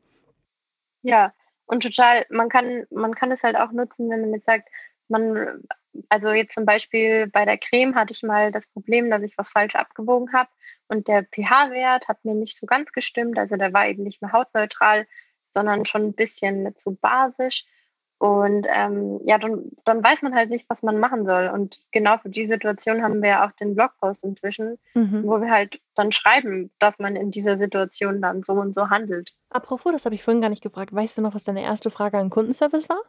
Ja, 1.01 1.33
und 1.65 1.83
total, 1.83 2.25
man 2.29 2.49
kann, 2.49 2.85
man 2.91 3.13
kann 3.13 3.31
es 3.31 3.43
halt 3.43 3.55
auch 3.55 3.71
nutzen, 3.71 4.09
wenn 4.09 4.21
man 4.21 4.33
jetzt 4.33 4.45
sagt, 4.45 4.67
man, 5.07 5.63
also 6.09 6.29
jetzt 6.29 6.53
zum 6.53 6.65
Beispiel 6.65 7.27
bei 7.27 7.45
der 7.45 7.57
Creme 7.57 7.95
hatte 7.95 8.13
ich 8.13 8.23
mal 8.23 8.51
das 8.51 8.67
Problem, 8.67 9.09
dass 9.09 9.23
ich 9.23 9.37
was 9.37 9.49
falsch 9.49 9.75
abgewogen 9.75 10.33
habe 10.33 10.49
und 10.87 11.07
der 11.07 11.23
pH-Wert 11.23 12.07
hat 12.07 12.25
mir 12.25 12.35
nicht 12.35 12.57
so 12.57 12.65
ganz 12.65 12.91
gestimmt, 12.91 13.37
also 13.37 13.55
der 13.55 13.73
war 13.73 13.87
eben 13.87 14.03
nicht 14.03 14.21
mehr 14.21 14.31
hautneutral, 14.31 15.07
sondern 15.53 15.85
schon 15.85 16.03
ein 16.03 16.13
bisschen 16.13 16.75
zu 16.77 16.95
basisch. 16.95 17.65
Und 18.19 18.67
ähm, 18.69 19.21
ja, 19.23 19.37
dann, 19.37 19.71
dann 19.85 20.03
weiß 20.03 20.21
man 20.23 20.35
halt 20.35 20.49
nicht, 20.49 20.65
was 20.67 20.83
man 20.83 20.99
machen 20.99 21.25
soll. 21.25 21.47
Und 21.47 21.81
genau 21.91 22.17
für 22.17 22.27
die 22.27 22.47
Situation 22.47 23.01
haben 23.01 23.21
wir 23.21 23.29
ja 23.29 23.47
auch 23.47 23.53
den 23.53 23.75
Blogpost 23.75 24.25
inzwischen, 24.25 24.77
mhm. 24.93 25.23
wo 25.25 25.39
wir 25.39 25.49
halt 25.49 25.79
dann 25.95 26.11
schreiben, 26.11 26.69
dass 26.79 26.99
man 26.99 27.15
in 27.15 27.31
dieser 27.31 27.57
Situation 27.57 28.21
dann 28.21 28.43
so 28.43 28.53
und 28.53 28.75
so 28.75 28.89
handelt. 28.89 29.33
Apropos, 29.49 29.93
das 29.93 30.03
habe 30.03 30.15
ich 30.15 30.23
vorhin 30.23 30.41
gar 30.41 30.49
nicht 30.49 30.61
gefragt. 30.61 30.93
Weißt 30.93 31.17
du 31.17 31.21
noch, 31.21 31.33
was 31.33 31.45
deine 31.45 31.63
erste 31.63 31.91
Frage 31.91 32.17
an 32.17 32.29
Kundenservice 32.29 32.89
war? 32.89 33.01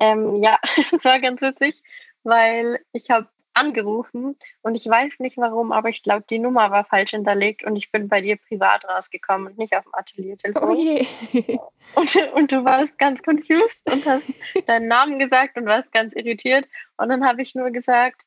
Ähm, 0.00 0.42
ja, 0.42 0.58
das 0.90 1.04
war 1.04 1.20
ganz 1.20 1.40
witzig, 1.40 1.80
weil 2.24 2.80
ich 2.92 3.10
habe 3.10 3.28
angerufen 3.56 4.36
und 4.62 4.74
ich 4.74 4.86
weiß 4.86 5.14
nicht 5.18 5.36
warum, 5.38 5.72
aber 5.72 5.88
ich 5.88 6.02
glaube, 6.02 6.24
die 6.28 6.38
Nummer 6.38 6.70
war 6.70 6.84
falsch 6.84 7.10
hinterlegt 7.10 7.64
und 7.64 7.76
ich 7.76 7.90
bin 7.90 8.08
bei 8.08 8.20
dir 8.20 8.36
privat 8.36 8.84
rausgekommen 8.84 9.48
und 9.48 9.58
nicht 9.58 9.74
auf 9.74 9.84
dem 9.84 9.94
Ateliertelefon. 9.94 10.68
Oh 10.68 10.74
je. 10.74 11.06
Und, 11.94 12.14
und 12.34 12.50
du 12.50 12.64
warst 12.64 12.98
ganz 12.98 13.20
confused 13.22 13.78
und 13.90 14.04
hast 14.04 14.24
deinen 14.66 14.88
Namen 14.88 15.20
gesagt 15.20 15.56
und 15.56 15.66
warst 15.66 15.92
ganz 15.92 16.12
irritiert. 16.14 16.66
Und 16.96 17.08
dann 17.08 17.24
habe 17.24 17.42
ich 17.42 17.54
nur 17.54 17.70
gesagt, 17.70 18.22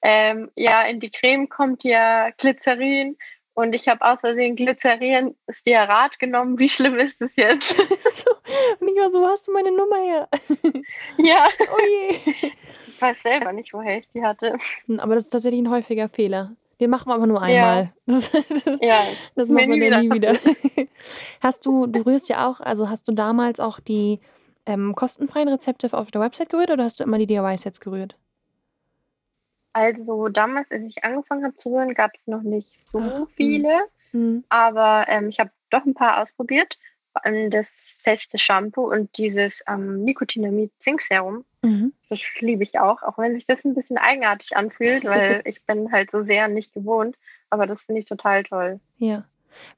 ähm, 0.00 0.50
ja, 0.54 0.82
in 0.82 1.00
die 1.00 1.10
Creme 1.10 1.48
kommt 1.48 1.82
ja 1.82 2.30
Glycerin 2.38 3.18
und 3.54 3.74
ich 3.74 3.88
habe 3.88 4.04
aus 4.04 4.20
Versehen 4.20 4.56
Glycerin 4.56 5.36
Stearat 5.50 6.18
genommen. 6.18 6.58
Wie 6.58 6.68
schlimm 6.68 6.98
ist 6.98 7.20
das 7.20 7.30
jetzt? 7.36 7.76
so, 7.76 8.30
und 8.78 8.88
ich 8.88 8.96
war 8.96 9.10
so, 9.10 9.26
hast 9.26 9.48
du 9.48 9.52
meine 9.52 9.72
Nummer 9.72 9.96
her? 9.96 10.28
ja. 11.18 11.48
Oh 11.74 11.80
je. 11.80 12.52
Ich 13.00 13.02
weiß 13.02 13.22
selber 13.22 13.52
nicht, 13.52 13.72
woher 13.72 13.98
ich 13.98 14.08
die 14.12 14.22
hatte. 14.22 14.58
Hm, 14.86 15.00
aber 15.00 15.14
das 15.14 15.24
ist 15.24 15.30
tatsächlich 15.30 15.62
ein 15.62 15.70
häufiger 15.70 16.10
Fehler. 16.10 16.52
Den 16.80 16.90
machen 16.90 17.08
wir 17.08 17.14
aber 17.14 17.26
nur 17.26 17.40
einmal. 17.40 17.92
Ja, 18.06 18.14
das, 18.14 18.30
das, 18.64 18.78
ja, 18.80 19.04
das 19.34 19.48
machen 19.48 19.72
wir 19.72 19.90
dann 19.90 20.00
nie 20.00 20.12
wieder. 20.12 20.34
hast 21.40 21.64
du, 21.64 21.86
du 21.86 22.04
rührst 22.04 22.28
ja 22.28 22.46
auch, 22.46 22.60
also 22.60 22.88
hast 22.88 23.08
du 23.08 23.12
damals 23.12 23.58
auch 23.58 23.80
die 23.80 24.20
ähm, 24.66 24.94
kostenfreien 24.94 25.48
Rezepte 25.48 25.88
auf 25.92 26.10
der 26.10 26.20
Website 26.20 26.50
gerührt 26.50 26.70
oder 26.70 26.84
hast 26.84 27.00
du 27.00 27.04
immer 27.04 27.18
die 27.18 27.26
DIY-Sets 27.26 27.80
gerührt? 27.80 28.16
Also 29.72 30.28
damals, 30.28 30.70
als 30.70 30.82
ich 30.84 31.04
angefangen 31.04 31.44
habe 31.44 31.56
zu 31.56 31.70
rühren, 31.70 31.94
gab 31.94 32.12
es 32.14 32.26
noch 32.26 32.42
nicht 32.42 32.68
so 32.86 32.98
Ach, 32.98 33.20
hm. 33.20 33.26
viele. 33.34 33.80
Mh. 34.12 34.42
Aber 34.48 35.06
ähm, 35.08 35.28
ich 35.28 35.38
habe 35.38 35.50
doch 35.70 35.86
ein 35.86 35.94
paar 35.94 36.22
ausprobiert. 36.22 36.78
Vor 37.12 37.24
allem 37.24 37.50
das 37.50 37.68
feste 38.02 38.38
Shampoo 38.38 38.90
und 38.90 39.16
dieses 39.16 39.62
ähm, 39.68 40.04
Nikotinamid-Zink-Serum. 40.04 41.44
Mhm. 41.62 41.92
Das 42.08 42.20
liebe 42.38 42.62
ich 42.62 42.78
auch, 42.78 43.02
auch 43.02 43.18
wenn 43.18 43.34
sich 43.34 43.46
das 43.46 43.64
ein 43.64 43.74
bisschen 43.74 43.98
eigenartig 43.98 44.56
anfühlt, 44.56 45.04
weil 45.04 45.42
ich 45.44 45.64
bin 45.66 45.92
halt 45.92 46.10
so 46.10 46.22
sehr 46.22 46.48
nicht 46.48 46.72
gewohnt. 46.72 47.16
Aber 47.50 47.66
das 47.66 47.82
finde 47.82 48.00
ich 48.00 48.06
total 48.06 48.44
toll. 48.44 48.80
Ja. 48.98 49.24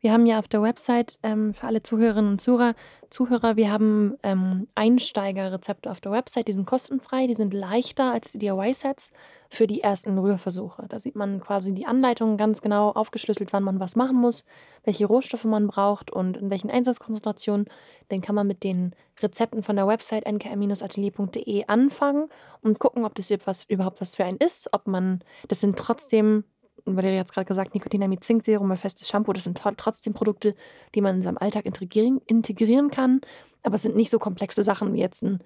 Wir 0.01 0.13
haben 0.13 0.27
ja 0.27 0.39
auf 0.39 0.49
der 0.49 0.63
Website 0.63 1.19
ähm, 1.23 1.55
für 1.55 1.67
alle 1.67 1.83
Zuhörerinnen 1.83 2.33
und 2.33 2.41
Zuhörer, 2.41 2.75
Zuhörer 3.09 3.57
wir 3.57 3.73
haben 3.73 4.19
ähm, 4.23 4.69
Einsteigerrezepte 4.75 5.91
auf 5.91 6.03
der 6.03 6.13
Website, 6.13 6.49
die 6.49 6.53
sind 6.53 6.67
kostenfrei, 6.67 7.27
die 7.27 7.35
sind 7.35 7.55
leichter 7.55 8.13
als 8.13 8.33
die 8.33 8.39
DIY-Sets 8.39 9.11
für 9.53 9.67
die 9.67 9.83
ersten 9.83 10.17
Rührversuche. 10.17 10.87
Da 10.89 10.99
sieht 10.99 11.15
man 11.15 11.39
quasi 11.39 11.75
die 11.75 11.85
Anleitung 11.85 12.39
ganz 12.39 12.63
genau 12.63 12.91
aufgeschlüsselt, 12.91 13.53
wann 13.53 13.63
man 13.63 13.81
was 13.81 13.97
machen 13.97 14.17
muss, 14.17 14.47
welche 14.83 15.05
Rohstoffe 15.05 15.45
man 15.45 15.67
braucht 15.67 16.11
und 16.11 16.39
in 16.39 16.49
welchen 16.49 16.71
Einsatzkonzentrationen. 16.71 17.67
Dann 18.09 18.23
kann 18.23 18.35
man 18.35 18.47
mit 18.47 18.65
den 18.65 18.95
Rezepten 19.21 19.63
von 19.63 19.77
der 19.77 19.87
Website 19.87 20.25
nkm-atelier.de 20.25 21.67
anfangen 21.67 22.31
und 22.63 22.79
gucken, 22.79 23.05
ob 23.05 23.15
das 23.15 23.31
überhaupt 23.69 24.01
was 24.01 24.17
für 24.17 24.25
einen 24.25 24.39
ist, 24.39 24.71
ob 24.73 24.87
man, 24.87 25.23
das 25.49 25.61
sind 25.61 25.79
trotzdem 25.79 26.45
weil 26.85 27.05
ihr 27.05 27.15
jetzt 27.15 27.33
gerade 27.33 27.47
gesagt, 27.47 27.75
Nikotinamid 27.75 28.25
Zinkserum 28.25 28.69
und 28.69 28.77
festes 28.77 29.09
Shampoo, 29.09 29.33
das 29.33 29.45
sind 29.45 29.61
trotzdem 29.77 30.15
Produkte, 30.15 30.57
die 30.97 31.01
man 31.01 31.17
in 31.17 31.23
seinem 31.23 31.39
Alltag 31.39 31.65
integrieren, 31.65 32.21
integrieren 32.27 32.91
kann. 32.91 33.21
Aber 33.63 33.77
es 33.77 33.83
sind 33.83 33.95
nicht 33.95 34.11
so 34.11 34.19
komplexe 34.19 34.65
Sachen 34.65 34.93
wie 34.93 34.99
jetzt 34.99 35.23
ein 35.23 35.45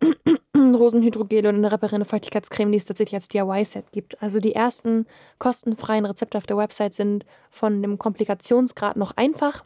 Rosenhydrogel 0.56 1.40
oder 1.40 1.48
eine 1.50 1.72
reparierende 1.72 2.08
Feuchtigkeitscreme, 2.08 2.72
die 2.72 2.78
es 2.78 2.84
tatsächlich 2.84 3.14
als 3.14 3.28
DIY-Set 3.28 3.92
gibt. 3.92 4.22
Also 4.22 4.40
die 4.40 4.54
ersten 4.54 5.06
kostenfreien 5.38 6.06
Rezepte 6.06 6.38
auf 6.38 6.46
der 6.46 6.56
Website 6.56 6.94
sind 6.94 7.24
von 7.50 7.82
dem 7.82 7.98
Komplikationsgrad 7.98 8.96
noch 8.96 9.16
einfach 9.16 9.64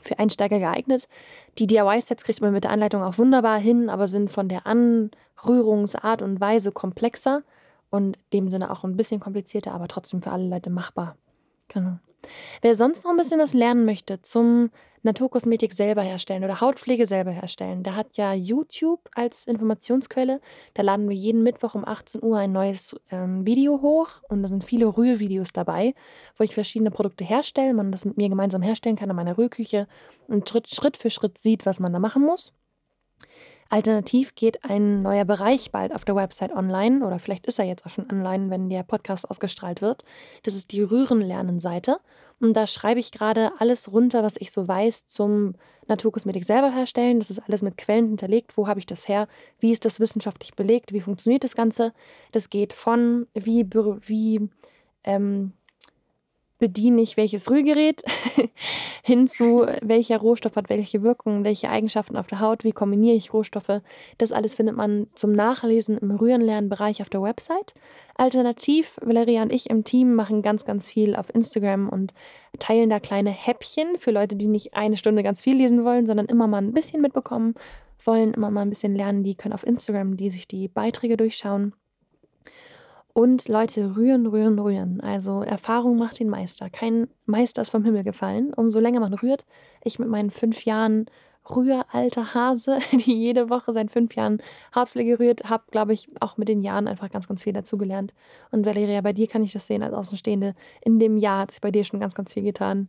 für 0.00 0.18
Einsteiger 0.18 0.58
geeignet. 0.58 1.08
Die 1.58 1.66
DIY-Sets 1.66 2.24
kriegt 2.24 2.40
man 2.40 2.52
mit 2.52 2.64
der 2.64 2.70
Anleitung 2.70 3.02
auch 3.02 3.18
wunderbar 3.18 3.58
hin, 3.58 3.88
aber 3.88 4.06
sind 4.06 4.30
von 4.30 4.48
der 4.48 4.66
Anrührungsart 4.66 6.22
und 6.22 6.40
Weise 6.40 6.72
komplexer 6.72 7.42
und 7.90 8.16
in 8.16 8.22
dem 8.32 8.50
Sinne 8.50 8.70
auch 8.70 8.84
ein 8.84 8.96
bisschen 8.96 9.20
komplizierter, 9.20 9.72
aber 9.72 9.88
trotzdem 9.88 10.22
für 10.22 10.30
alle 10.30 10.48
Leute 10.48 10.70
machbar. 10.70 11.16
Genau. 11.68 11.98
Wer 12.62 12.74
sonst 12.74 13.04
noch 13.04 13.12
ein 13.12 13.16
bisschen 13.16 13.40
was 13.40 13.54
lernen 13.54 13.84
möchte 13.84 14.20
zum 14.22 14.70
Naturkosmetik 15.02 15.72
selber 15.72 16.02
herstellen 16.02 16.44
oder 16.44 16.60
Hautpflege 16.60 17.06
selber 17.06 17.30
herstellen, 17.30 17.82
der 17.82 17.94
hat 17.94 18.16
ja 18.16 18.32
YouTube 18.32 19.08
als 19.14 19.46
Informationsquelle. 19.46 20.40
Da 20.74 20.82
laden 20.82 21.08
wir 21.08 21.16
jeden 21.16 21.42
Mittwoch 21.42 21.74
um 21.74 21.86
18 21.86 22.22
Uhr 22.22 22.38
ein 22.38 22.52
neues 22.52 22.96
ähm, 23.10 23.46
Video 23.46 23.80
hoch 23.80 24.08
und 24.28 24.42
da 24.42 24.48
sind 24.48 24.64
viele 24.64 24.86
Rührvideos 24.86 25.52
dabei, 25.52 25.94
wo 26.36 26.44
ich 26.44 26.54
verschiedene 26.54 26.90
Produkte 26.90 27.24
herstelle, 27.24 27.74
man 27.74 27.92
das 27.92 28.04
mit 28.04 28.16
mir 28.16 28.28
gemeinsam 28.28 28.62
herstellen 28.62 28.96
kann 28.96 29.10
in 29.10 29.16
meiner 29.16 29.38
Rührküche 29.38 29.86
und 30.26 30.48
Schritt 30.48 30.96
für 30.96 31.10
Schritt 31.10 31.38
sieht, 31.38 31.64
was 31.64 31.80
man 31.80 31.92
da 31.92 31.98
machen 31.98 32.22
muss. 32.22 32.52
Alternativ 33.70 34.34
geht 34.34 34.64
ein 34.64 35.02
neuer 35.02 35.26
Bereich 35.26 35.70
bald 35.70 35.94
auf 35.94 36.06
der 36.06 36.16
Website 36.16 36.52
online 36.52 37.06
oder 37.06 37.18
vielleicht 37.18 37.46
ist 37.46 37.58
er 37.58 37.66
jetzt 37.66 37.84
auch 37.84 37.90
schon 37.90 38.10
online, 38.10 38.48
wenn 38.48 38.70
der 38.70 38.82
Podcast 38.82 39.30
ausgestrahlt 39.30 39.82
wird. 39.82 40.04
Das 40.42 40.54
ist 40.54 40.72
die 40.72 40.80
Rührenlernen-Seite. 40.80 42.00
Und 42.40 42.54
da 42.54 42.66
schreibe 42.66 43.00
ich 43.00 43.12
gerade 43.12 43.52
alles 43.58 43.92
runter, 43.92 44.22
was 44.22 44.36
ich 44.38 44.52
so 44.52 44.66
weiß 44.66 45.06
zum 45.06 45.54
Naturkosmetik 45.86 46.44
selber 46.44 46.70
herstellen. 46.70 47.18
Das 47.18 47.30
ist 47.30 47.40
alles 47.40 47.62
mit 47.62 47.76
Quellen 47.76 48.06
hinterlegt. 48.08 48.56
Wo 48.56 48.68
habe 48.68 48.80
ich 48.80 48.86
das 48.86 49.06
her? 49.06 49.28
Wie 49.58 49.72
ist 49.72 49.84
das 49.84 50.00
wissenschaftlich 50.00 50.54
belegt? 50.54 50.92
Wie 50.94 51.00
funktioniert 51.00 51.44
das 51.44 51.54
Ganze? 51.54 51.92
Das 52.32 52.48
geht 52.48 52.72
von 52.72 53.26
wie, 53.34 53.66
wie 53.70 54.48
ähm, 55.04 55.52
bediene 56.58 57.00
ich 57.02 57.16
welches 57.16 57.50
Rührgerät, 57.50 58.02
hin 59.02 59.28
zu 59.28 59.66
welcher 59.80 60.18
Rohstoff 60.18 60.56
hat 60.56 60.68
welche 60.68 61.02
Wirkung, 61.02 61.44
welche 61.44 61.70
Eigenschaften 61.70 62.16
auf 62.16 62.26
der 62.26 62.40
Haut, 62.40 62.64
wie 62.64 62.72
kombiniere 62.72 63.16
ich 63.16 63.32
Rohstoffe. 63.32 63.80
Das 64.18 64.32
alles 64.32 64.54
findet 64.54 64.76
man 64.76 65.06
zum 65.14 65.32
Nachlesen 65.32 65.98
im 65.98 66.10
Rührenlernbereich 66.10 67.00
auf 67.00 67.10
der 67.10 67.22
Website. 67.22 67.74
Alternativ, 68.16 68.98
Valeria 69.00 69.42
und 69.42 69.52
ich 69.52 69.70
im 69.70 69.84
Team 69.84 70.14
machen 70.14 70.42
ganz, 70.42 70.64
ganz 70.64 70.88
viel 70.88 71.14
auf 71.14 71.32
Instagram 71.34 71.88
und 71.88 72.12
teilen 72.58 72.90
da 72.90 72.98
kleine 72.98 73.30
Häppchen 73.30 73.98
für 73.98 74.10
Leute, 74.10 74.34
die 74.34 74.48
nicht 74.48 74.74
eine 74.74 74.96
Stunde 74.96 75.22
ganz 75.22 75.40
viel 75.40 75.56
lesen 75.56 75.84
wollen, 75.84 76.06
sondern 76.06 76.26
immer 76.26 76.48
mal 76.48 76.58
ein 76.58 76.72
bisschen 76.72 77.00
mitbekommen 77.00 77.54
wollen, 78.04 78.34
immer 78.34 78.50
mal 78.50 78.62
ein 78.62 78.70
bisschen 78.70 78.96
lernen. 78.96 79.22
Die 79.22 79.36
können 79.36 79.54
auf 79.54 79.66
Instagram, 79.66 80.16
die 80.16 80.30
sich 80.30 80.48
die 80.48 80.66
Beiträge 80.66 81.16
durchschauen 81.16 81.74
und 83.18 83.48
Leute, 83.48 83.96
rühren, 83.96 84.26
rühren, 84.26 84.60
rühren. 84.60 85.00
Also 85.00 85.42
Erfahrung 85.42 85.98
macht 85.98 86.20
den 86.20 86.28
Meister. 86.28 86.70
Kein 86.70 87.08
Meister 87.26 87.62
ist 87.62 87.70
vom 87.70 87.84
Himmel 87.84 88.04
gefallen. 88.04 88.54
Umso 88.54 88.78
länger 88.78 89.00
man 89.00 89.12
rührt, 89.12 89.44
ich 89.82 89.98
mit 89.98 90.08
meinen 90.08 90.30
fünf 90.30 90.64
Jahren 90.64 91.06
Rühralter 91.50 92.32
Hase, 92.34 92.78
die 92.92 93.18
jede 93.18 93.50
Woche 93.50 93.72
seit 93.72 93.90
fünf 93.90 94.14
Jahren 94.14 94.40
Haarpflege 94.72 95.18
rührt, 95.18 95.50
habe, 95.50 95.64
glaube 95.72 95.94
ich, 95.94 96.08
auch 96.20 96.36
mit 96.36 96.48
den 96.48 96.62
Jahren 96.62 96.86
einfach 96.86 97.10
ganz, 97.10 97.26
ganz 97.26 97.42
viel 97.42 97.52
dazugelernt. 97.52 98.14
Und 98.52 98.64
Valeria, 98.64 99.00
bei 99.00 99.12
dir 99.12 99.26
kann 99.26 99.42
ich 99.42 99.52
das 99.52 99.66
sehen 99.66 99.82
als 99.82 99.94
Außenstehende. 99.94 100.54
In 100.82 101.00
dem 101.00 101.16
Jahr 101.16 101.40
hat 101.40 101.50
sich 101.50 101.60
bei 101.60 101.72
dir 101.72 101.82
schon 101.82 101.98
ganz, 101.98 102.14
ganz 102.14 102.34
viel 102.34 102.44
getan. 102.44 102.88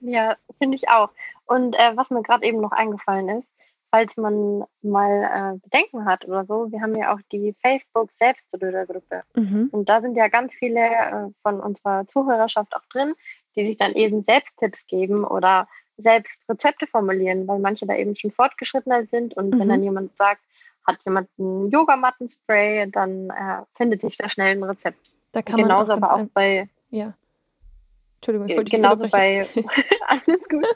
Ja, 0.00 0.36
finde 0.58 0.76
ich 0.76 0.88
auch. 0.90 1.10
Und 1.46 1.74
äh, 1.74 1.96
was 1.96 2.08
mir 2.08 2.22
gerade 2.22 2.46
eben 2.46 2.60
noch 2.60 2.70
eingefallen 2.70 3.40
ist, 3.40 3.48
falls 3.94 4.16
man 4.16 4.64
mal 4.82 5.54
äh, 5.54 5.58
Bedenken 5.62 6.04
hat 6.04 6.24
oder 6.24 6.44
so, 6.46 6.72
wir 6.72 6.80
haben 6.80 6.96
ja 6.96 7.14
auch 7.14 7.20
die 7.30 7.54
Facebook 7.62 8.10
Selbstrührergruppe. 8.18 9.22
Mhm. 9.36 9.68
Und 9.70 9.88
da 9.88 10.00
sind 10.00 10.16
ja 10.16 10.26
ganz 10.26 10.52
viele 10.52 10.80
äh, 10.80 11.28
von 11.44 11.60
unserer 11.60 12.04
Zuhörerschaft 12.08 12.74
auch 12.74 12.84
drin, 12.90 13.14
die 13.54 13.64
sich 13.64 13.76
dann 13.76 13.92
eben 13.92 14.24
selbst 14.24 14.52
Tipps 14.56 14.84
geben 14.88 15.24
oder 15.24 15.68
selbst 15.96 16.40
Rezepte 16.48 16.88
formulieren, 16.88 17.46
weil 17.46 17.60
manche 17.60 17.86
da 17.86 17.94
eben 17.94 18.16
schon 18.16 18.32
fortgeschrittener 18.32 19.06
sind. 19.06 19.36
Und 19.36 19.54
mhm. 19.54 19.60
wenn 19.60 19.68
dann 19.68 19.78
mhm. 19.78 19.84
jemand 19.84 20.16
sagt, 20.16 20.42
hat 20.84 20.98
jemand 21.04 21.28
ein 21.38 21.70
Yogamattenspray, 21.70 22.90
dann 22.90 23.30
äh, 23.30 23.62
findet 23.76 24.00
sich 24.00 24.16
da 24.16 24.28
schnell 24.28 24.56
ein 24.56 24.64
Rezept. 24.64 24.98
Da 25.30 25.40
kann 25.40 25.58
Genauso 25.58 25.94
man 25.94 26.02
auch 26.02 26.10
aber 26.10 26.22
auch 26.22 26.28
bei 26.34 26.68
ja. 26.90 27.14
Entschuldigung, 28.24 28.48
ich 28.48 28.56
wollte 28.56 28.76
Genauso 28.76 29.08
bei, 29.08 29.46
alles 30.08 30.48
gut. 30.48 30.66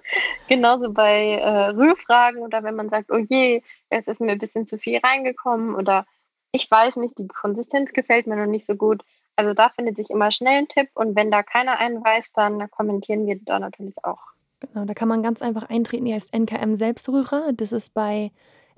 Genauso 0.48 0.92
bei 0.92 1.34
äh, 1.34 1.68
Rührfragen 1.70 2.42
oder 2.42 2.62
wenn 2.62 2.74
man 2.74 2.90
sagt, 2.90 3.10
oh 3.10 3.16
je, 3.16 3.62
jetzt 3.90 4.08
ist 4.08 4.20
mir 4.20 4.32
ein 4.32 4.38
bisschen 4.38 4.66
zu 4.66 4.76
viel 4.76 4.98
reingekommen 4.98 5.74
oder 5.74 6.06
ich 6.52 6.70
weiß 6.70 6.96
nicht, 6.96 7.18
die 7.18 7.26
Konsistenz 7.26 7.92
gefällt 7.92 8.26
mir 8.26 8.36
noch 8.36 8.46
nicht 8.46 8.66
so 8.66 8.74
gut. 8.74 9.02
Also 9.36 9.54
da 9.54 9.70
findet 9.70 9.96
sich 9.96 10.10
immer 10.10 10.30
schnell 10.30 10.58
ein 10.58 10.68
Tipp 10.68 10.90
und 10.94 11.16
wenn 11.16 11.30
da 11.30 11.42
keiner 11.42 11.78
einen 11.78 12.04
weiß, 12.04 12.32
dann 12.32 12.70
kommentieren 12.70 13.26
wir 13.26 13.38
da 13.40 13.58
natürlich 13.58 13.96
auch. 14.04 14.20
Genau, 14.60 14.84
da 14.84 14.92
kann 14.92 15.08
man 15.08 15.22
ganz 15.22 15.40
einfach 15.40 15.70
eintreten. 15.70 16.04
Die 16.04 16.12
heißt 16.14 16.34
NKM 16.34 16.74
Selbstrührer. 16.74 17.52
Das 17.54 17.72
ist 17.72 17.94
bei 17.94 18.30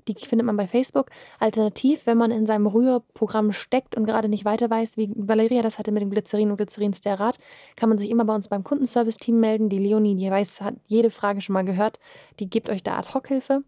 die 0.07 0.15
findet 0.15 0.45
man 0.45 0.57
bei 0.57 0.67
Facebook. 0.67 1.09
Alternativ, 1.39 2.05
wenn 2.05 2.17
man 2.17 2.31
in 2.31 2.45
seinem 2.45 2.67
Rührprogramm 2.67 3.51
steckt 3.51 3.95
und 3.95 4.05
gerade 4.05 4.29
nicht 4.29 4.45
weiter 4.45 4.69
weiß, 4.69 4.97
wie 4.97 5.11
Valeria 5.15 5.61
das 5.61 5.79
hatte 5.79 5.91
mit 5.91 6.01
dem 6.01 6.09
Glycerin 6.09 6.51
und 6.51 6.57
Glycerinsterat, 6.57 7.37
kann 7.75 7.89
man 7.89 7.97
sich 7.97 8.09
immer 8.09 8.25
bei 8.25 8.35
uns 8.35 8.47
beim 8.47 8.63
Kundenservice-Team 8.63 9.39
melden. 9.39 9.69
Die 9.69 9.77
Leonie, 9.77 10.15
die 10.15 10.29
weiß, 10.29 10.61
hat 10.61 10.75
jede 10.87 11.09
Frage 11.09 11.41
schon 11.41 11.53
mal 11.53 11.65
gehört. 11.65 11.99
Die 12.39 12.49
gibt 12.49 12.69
euch 12.69 12.83
da 12.83 12.97
Ad-Hoc-Hilfe. 12.97 13.63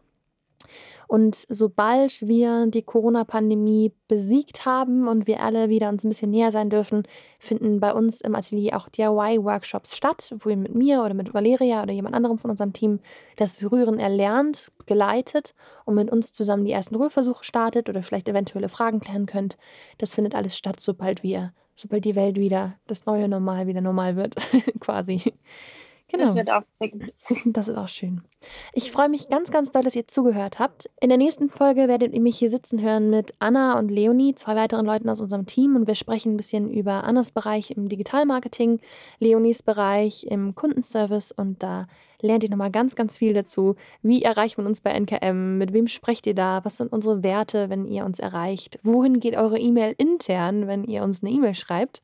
Und 1.08 1.36
sobald 1.50 2.28
wir 2.28 2.68
die 2.68 2.82
Corona-Pandemie 2.82 3.92
besiegt 4.08 4.66
haben 4.66 5.08
und 5.08 5.28
wir 5.28 5.42
alle 5.42 5.70
wieder 5.70 5.90
uns 5.90 6.04
ein 6.04 6.10
bisschen 6.10 6.32
näher 6.32 6.52
sein 6.52 6.70
dürfen, 6.70 7.04
finden 7.40 7.80
bei 7.80 7.94
uns 7.94 8.22
im 8.22 8.36
Atelier 8.36 8.78
auch 8.78 8.90
DIY-Workshops 8.90 9.96
statt, 9.96 10.34
wo 10.40 10.50
ihr 10.50 10.58
mit 10.58 10.76
mir 10.76 11.04
oder 11.04 11.14
mit 11.14 11.34
Valeria 11.34 11.84
oder 11.84 11.94
jemand 11.94 12.16
anderem 12.16 12.38
von 12.38 12.52
unserem 12.52 12.74
Team 12.74 13.00
das 13.36 13.64
Rühren 13.72 14.00
erlernt, 14.00 14.72
geleitet 14.86 15.54
und 15.86 15.96
mit 15.96 16.12
uns 16.12 16.32
zusammen 16.32 16.66
die 16.66 16.72
ersten 16.72 16.96
Rührversuche 16.96 17.44
startet 17.44 17.90
oder 17.90 18.04
vielleicht 18.04 18.30
eventuelle 18.30 18.70
Fragen 18.70 19.00
klären 19.00 19.26
könnt. 19.26 19.58
Das 19.98 20.16
findet 20.16 20.36
alles 20.36 20.58
statt, 20.58 20.80
sobald 20.80 21.24
wir, 21.24 21.54
sobald 21.76 22.06
die 22.06 22.16
Welt 22.16 22.38
wieder 22.38 22.76
das 22.88 23.06
neue 23.06 23.28
Normal 23.28 23.68
wieder 23.68 23.82
normal 23.82 24.16
wird, 24.16 24.36
quasi. 24.80 25.34
Genau. 26.14 26.28
Das 26.28 26.36
wird 26.36 26.52
aufregend. 26.52 27.14
Das 27.46 27.68
ist 27.68 27.78
auch 27.78 27.88
schön. 27.88 28.22
Ich 28.74 28.92
freue 28.92 29.10
mich 29.10 29.30
ganz, 29.30 29.50
ganz 29.50 29.72
doll, 29.72 29.84
dass 29.84 29.96
ihr 29.96 30.08
zugehört 30.08 30.60
habt. 30.60 30.90
In 31.02 31.10
der 31.10 31.18
nächsten 31.18 31.50
Folge 31.50 31.88
werdet 31.88 32.14
ihr 32.14 32.22
mich 32.22 32.38
hier 32.38 32.52
sitzen 32.52 32.82
hören 32.82 33.10
mit 33.10 33.34
Anna 33.40 33.80
und 33.80 33.90
Leonie, 33.90 34.36
zwei 34.36 34.56
weiteren 34.56 34.86
Leuten 34.86 35.10
aus 35.10 35.22
unserem 35.22 35.48
Team. 35.48 35.76
Und 35.76 35.88
wir 35.88 35.96
sprechen 35.96 36.34
ein 36.34 36.38
bisschen 36.38 36.72
über 36.72 37.04
Annas 37.04 37.32
Bereich 37.32 37.72
im 37.72 37.90
Digitalmarketing, 37.90 38.80
Leonies 39.20 39.64
Bereich 39.64 40.26
im 40.26 40.54
Kundenservice. 40.54 41.32
Und 41.32 41.64
da 41.64 41.88
lernt 42.22 42.44
ihr 42.44 42.50
nochmal 42.52 42.72
ganz, 42.72 42.96
ganz 42.96 43.18
viel 43.18 43.34
dazu. 43.34 43.76
Wie 44.04 44.22
erreicht 44.22 44.58
man 44.58 44.68
uns 44.68 44.82
bei 44.82 44.92
NKM? 44.92 45.58
Mit 45.58 45.74
wem 45.74 45.88
sprecht 45.88 46.28
ihr 46.28 46.36
da? 46.36 46.64
Was 46.64 46.78
sind 46.78 46.92
unsere 46.92 47.24
Werte, 47.24 47.72
wenn 47.72 47.88
ihr 47.88 48.06
uns 48.06 48.20
erreicht? 48.20 48.78
Wohin 48.84 49.20
geht 49.20 49.36
eure 49.36 49.58
E-Mail 49.58 49.96
intern, 49.98 50.68
wenn 50.68 50.84
ihr 50.84 51.04
uns 51.04 51.24
eine 51.24 51.32
E-Mail 51.32 51.56
schreibt? 51.56 52.04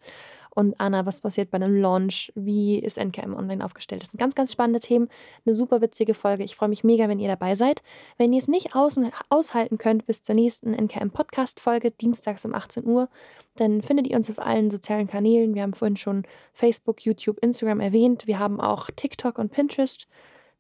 Und 0.60 0.78
Anna, 0.78 1.06
was 1.06 1.22
passiert 1.22 1.52
bei 1.52 1.56
einem 1.56 1.74
Launch? 1.74 2.34
Wie 2.36 2.80
ist 2.80 2.98
NKM 2.98 3.34
Online 3.34 3.64
aufgestellt? 3.64 4.02
Das 4.02 4.12
sind 4.12 4.20
ganz, 4.20 4.36
ganz 4.36 4.52
spannende 4.52 4.82
Themen. 4.82 5.08
Eine 5.46 5.56
super 5.56 5.80
witzige 5.80 6.14
Folge. 6.14 6.44
Ich 6.44 6.58
freue 6.58 6.68
mich 6.68 6.84
mega, 6.84 7.08
wenn 7.08 7.18
ihr 7.18 7.30
dabei 7.30 7.56
seid. 7.56 7.82
Wenn 8.18 8.34
ihr 8.34 8.40
es 8.40 8.50
nicht 8.50 8.76
außen, 8.76 9.10
aushalten 9.30 9.78
könnt 9.78 10.06
bis 10.06 10.22
zur 10.22 10.36
nächsten 10.36 10.74
NKM 10.74 11.12
Podcast-Folge, 11.12 11.92
dienstags 11.92 12.44
um 12.44 12.54
18 12.54 12.86
Uhr, 12.86 13.08
dann 13.56 13.82
findet 13.82 14.08
ihr 14.08 14.18
uns 14.18 14.30
auf 14.30 14.38
allen 14.38 14.70
sozialen 14.70 15.08
Kanälen. 15.08 15.56
Wir 15.56 15.62
haben 15.62 15.76
vorhin 15.76 15.96
schon 15.96 16.24
Facebook, 16.52 17.06
YouTube, 17.06 17.40
Instagram 17.40 17.80
erwähnt. 17.80 18.28
Wir 18.28 18.40
haben 18.40 18.60
auch 18.60 18.90
TikTok 18.94 19.40
und 19.40 19.54
Pinterest. 19.54 20.10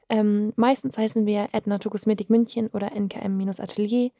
Ähm, 0.07 0.53
meistens 0.55 0.97
heißen 0.97 1.25
wir 1.25 1.49
Ednato 1.51 1.89
Kosmetik 1.89 2.29
München 2.29 2.67
oder 2.67 2.95
NKM-Atelier. 2.95 4.11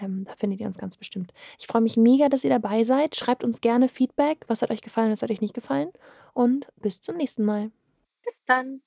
Ähm, 0.00 0.24
da 0.24 0.34
findet 0.36 0.60
ihr 0.60 0.66
uns 0.66 0.78
ganz 0.78 0.96
bestimmt. 0.96 1.32
Ich 1.58 1.66
freue 1.66 1.82
mich 1.82 1.96
mega, 1.96 2.28
dass 2.28 2.44
ihr 2.44 2.50
dabei 2.50 2.84
seid. 2.84 3.16
Schreibt 3.16 3.44
uns 3.44 3.60
gerne 3.60 3.88
Feedback. 3.88 4.44
Was 4.46 4.62
hat 4.62 4.70
euch 4.70 4.82
gefallen, 4.82 5.10
was 5.10 5.22
hat 5.22 5.30
euch 5.30 5.40
nicht 5.40 5.54
gefallen? 5.54 5.90
Und 6.34 6.66
bis 6.76 7.00
zum 7.00 7.16
nächsten 7.16 7.44
Mal. 7.44 7.70
Bis 8.24 8.34
dann. 8.46 8.82